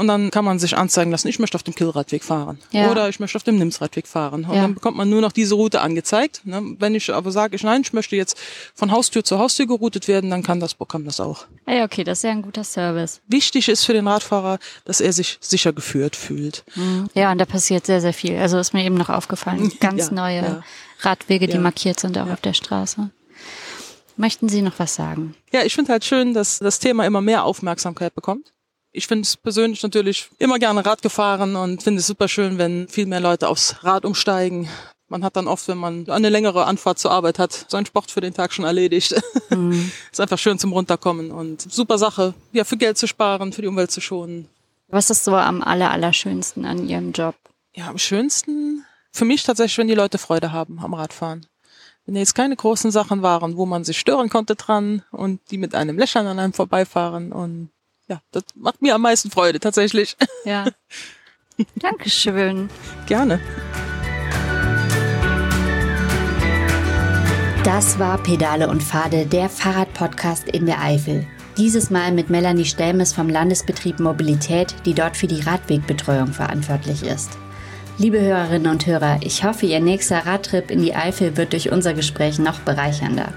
Und 0.00 0.08
dann 0.08 0.30
kann 0.30 0.46
man 0.46 0.58
sich 0.58 0.78
anzeigen 0.78 1.10
lassen, 1.10 1.28
ich 1.28 1.38
möchte 1.38 1.56
auf 1.56 1.62
dem 1.62 1.74
Killradweg 1.74 2.24
fahren 2.24 2.58
ja. 2.70 2.90
oder 2.90 3.10
ich 3.10 3.20
möchte 3.20 3.36
auf 3.36 3.42
dem 3.42 3.58
Nimsradweg 3.58 4.06
fahren. 4.06 4.46
Und 4.46 4.54
ja. 4.54 4.62
dann 4.62 4.72
bekommt 4.72 4.96
man 4.96 5.10
nur 5.10 5.20
noch 5.20 5.30
diese 5.30 5.56
Route 5.56 5.82
angezeigt. 5.82 6.40
Ne? 6.46 6.74
Wenn 6.78 6.94
ich 6.94 7.12
aber 7.12 7.30
sage, 7.32 7.54
ich 7.54 7.64
nein, 7.64 7.82
ich 7.82 7.92
möchte 7.92 8.16
jetzt 8.16 8.38
von 8.74 8.92
Haustür 8.92 9.24
zu 9.24 9.38
Haustür 9.38 9.66
geroutet 9.66 10.08
werden, 10.08 10.30
dann 10.30 10.42
kann 10.42 10.58
das 10.58 10.72
Programm 10.72 11.04
das 11.04 11.20
auch. 11.20 11.44
Ja, 11.68 11.84
okay, 11.84 12.02
das 12.02 12.20
ist 12.20 12.22
ja 12.22 12.30
ein 12.30 12.40
guter 12.40 12.64
Service. 12.64 13.20
Wichtig 13.26 13.68
ist 13.68 13.84
für 13.84 13.92
den 13.92 14.08
Radfahrer, 14.08 14.58
dass 14.86 15.02
er 15.02 15.12
sich 15.12 15.36
sicher 15.42 15.74
geführt 15.74 16.16
fühlt. 16.16 16.64
Mhm. 16.76 17.10
Ja, 17.12 17.30
und 17.30 17.36
da 17.36 17.44
passiert 17.44 17.84
sehr, 17.84 18.00
sehr 18.00 18.14
viel. 18.14 18.38
Also 18.38 18.58
ist 18.58 18.72
mir 18.72 18.86
eben 18.86 18.96
noch 18.96 19.10
aufgefallen. 19.10 19.70
Ganz 19.80 20.06
ja, 20.06 20.14
neue. 20.14 20.64
Radwege, 21.00 21.46
die 21.46 21.58
markiert 21.58 22.00
sind 22.00 22.16
auch 22.16 22.30
auf 22.30 22.40
der 22.40 22.54
Straße. 22.54 23.10
Möchten 24.16 24.48
Sie 24.48 24.62
noch 24.62 24.78
was 24.78 24.94
sagen? 24.94 25.34
Ja, 25.52 25.62
ich 25.62 25.74
finde 25.74 25.92
halt 25.92 26.06
schön, 26.06 26.32
dass 26.32 26.58
das 26.58 26.78
Thema 26.78 27.04
immer 27.04 27.20
mehr 27.20 27.44
Aufmerksamkeit 27.44 28.14
bekommt 28.14 28.50
ich 28.92 29.06
finde 29.06 29.22
es 29.22 29.36
persönlich 29.36 29.82
natürlich 29.82 30.30
immer 30.38 30.58
gerne 30.58 30.84
Rad 30.84 31.02
gefahren 31.02 31.56
und 31.56 31.82
finde 31.82 32.00
es 32.00 32.06
super 32.06 32.28
schön, 32.28 32.58
wenn 32.58 32.88
viel 32.88 33.06
mehr 33.06 33.20
Leute 33.20 33.48
aufs 33.48 33.84
Rad 33.84 34.04
umsteigen. 34.04 34.68
Man 35.08 35.24
hat 35.24 35.36
dann 35.36 35.48
oft, 35.48 35.66
wenn 35.66 35.78
man 35.78 36.08
eine 36.08 36.28
längere 36.28 36.66
Anfahrt 36.66 36.98
zur 36.98 37.10
Arbeit 37.10 37.38
hat, 37.38 37.66
seinen 37.68 37.86
Sport 37.86 38.10
für 38.10 38.20
den 38.20 38.34
Tag 38.34 38.52
schon 38.52 38.64
erledigt. 38.64 39.14
Mhm. 39.50 39.90
ist 40.12 40.20
einfach 40.20 40.38
schön 40.38 40.60
zum 40.60 40.72
Runterkommen 40.72 41.32
und 41.32 41.60
super 41.72 41.98
Sache, 41.98 42.34
ja, 42.52 42.62
für 42.62 42.76
Geld 42.76 42.96
zu 42.96 43.08
sparen, 43.08 43.52
für 43.52 43.62
die 43.62 43.66
Umwelt 43.66 43.90
zu 43.90 44.00
schonen. 44.00 44.48
Was 44.86 45.10
ist 45.10 45.24
so 45.24 45.34
am 45.34 45.60
aller, 45.60 45.90
allerschönsten 45.90 46.64
an 46.64 46.88
Ihrem 46.88 47.10
Job? 47.10 47.34
Ja, 47.74 47.88
am 47.88 47.98
schönsten 47.98 48.84
für 49.10 49.24
mich 49.24 49.42
tatsächlich, 49.42 49.76
wenn 49.78 49.88
die 49.88 49.94
Leute 49.94 50.18
Freude 50.18 50.52
haben 50.52 50.78
am 50.78 50.94
Radfahren. 50.94 51.46
Wenn 52.06 52.14
jetzt 52.14 52.36
keine 52.36 52.54
großen 52.54 52.92
Sachen 52.92 53.22
waren, 53.22 53.56
wo 53.56 53.66
man 53.66 53.82
sich 53.82 53.98
stören 53.98 54.28
konnte 54.28 54.54
dran 54.54 55.02
und 55.10 55.40
die 55.50 55.58
mit 55.58 55.74
einem 55.74 55.98
Lächeln 55.98 56.28
an 56.28 56.38
einem 56.38 56.52
vorbeifahren 56.52 57.32
und 57.32 57.70
ja, 58.10 58.20
das 58.32 58.42
macht 58.56 58.82
mir 58.82 58.96
am 58.96 59.02
meisten 59.02 59.30
Freude, 59.30 59.60
tatsächlich. 59.60 60.16
Ja. 60.44 60.66
Dankeschön. 61.76 62.68
Gerne. 63.06 63.40
Das 67.62 67.98
war 67.98 68.18
Pedale 68.18 68.68
und 68.68 68.82
Pfade, 68.82 69.26
der 69.26 69.48
Fahrradpodcast 69.48 70.48
in 70.48 70.66
der 70.66 70.82
Eifel. 70.82 71.26
Dieses 71.56 71.90
Mal 71.90 72.10
mit 72.10 72.30
Melanie 72.30 72.64
Stelmes 72.64 73.12
vom 73.12 73.28
Landesbetrieb 73.28 74.00
Mobilität, 74.00 74.74
die 74.86 74.94
dort 74.94 75.16
für 75.16 75.26
die 75.26 75.42
Radwegbetreuung 75.42 76.32
verantwortlich 76.32 77.02
ist. 77.02 77.30
Liebe 77.98 78.20
Hörerinnen 78.20 78.72
und 78.72 78.86
Hörer, 78.86 79.20
ich 79.22 79.44
hoffe, 79.44 79.66
Ihr 79.66 79.80
nächster 79.80 80.26
Radtrip 80.26 80.70
in 80.70 80.82
die 80.82 80.94
Eifel 80.94 81.36
wird 81.36 81.52
durch 81.52 81.70
unser 81.70 81.92
Gespräch 81.92 82.38
noch 82.38 82.60
bereichernder. 82.60 83.34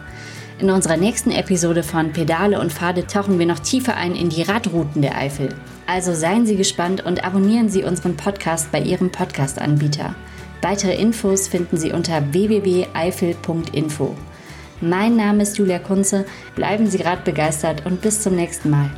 In 0.64 0.70
unserer 0.70 0.96
nächsten 0.96 1.32
Episode 1.32 1.84
von 1.84 2.14
Pedale 2.14 2.58
und 2.58 2.72
Pfade 2.72 3.06
tauchen 3.06 3.38
wir 3.38 3.46
noch 3.46 3.60
tiefer 3.60 3.98
ein 3.98 4.16
in 4.16 4.30
die 4.30 4.44
Radrouten 4.44 5.02
der 5.02 5.18
Eifel. 5.18 5.50
Also 5.88 6.14
seien 6.14 6.46
Sie 6.46 6.56
gespannt 6.56 7.06
und 7.06 7.26
abonnieren 7.26 7.68
Sie 7.68 7.84
unseren 7.84 8.16
Podcast 8.16 8.72
bei 8.72 8.80
Ihrem 8.80 9.12
Podcast-Anbieter. 9.12 10.16
Weitere 10.62 10.96
Infos 10.96 11.50
finden 11.50 11.76
Sie 11.76 11.92
unter 11.92 12.32
www.eifel.info. 12.32 14.16
Mein 14.80 15.18
Name 15.18 15.44
ist 15.44 15.58
Julia 15.58 15.80
Kunze, 15.80 16.26
bleiben 16.56 16.88
Sie 16.88 17.02
radbegeistert 17.02 17.86
und 17.86 18.00
bis 18.00 18.22
zum 18.22 18.38
nächsten 18.38 18.70
Mal. 18.70 18.90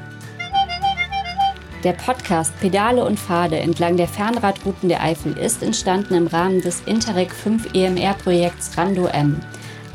Der 1.83 1.93
Podcast 1.93 2.53
Pedale 2.59 3.03
und 3.03 3.19
Pfade 3.19 3.57
entlang 3.57 3.97
der 3.97 4.07
Fernradrouten 4.07 4.87
der 4.87 5.01
Eifel 5.01 5.35
ist 5.35 5.63
entstanden 5.63 6.13
im 6.13 6.27
Rahmen 6.27 6.61
des 6.61 6.81
Interreg 6.81 7.33
5 7.33 7.73
EMR-Projekts 7.73 8.77
Rando 8.77 9.07
M. 9.07 9.41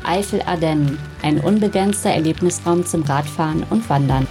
Eifel 0.03 0.41
Ardennen, 0.41 0.97
ein 1.21 1.39
unbegrenzter 1.39 2.11
Erlebnisraum 2.11 2.85
zum 2.85 3.03
Radfahren 3.03 3.63
und 3.69 3.89
Wandern. 3.89 4.27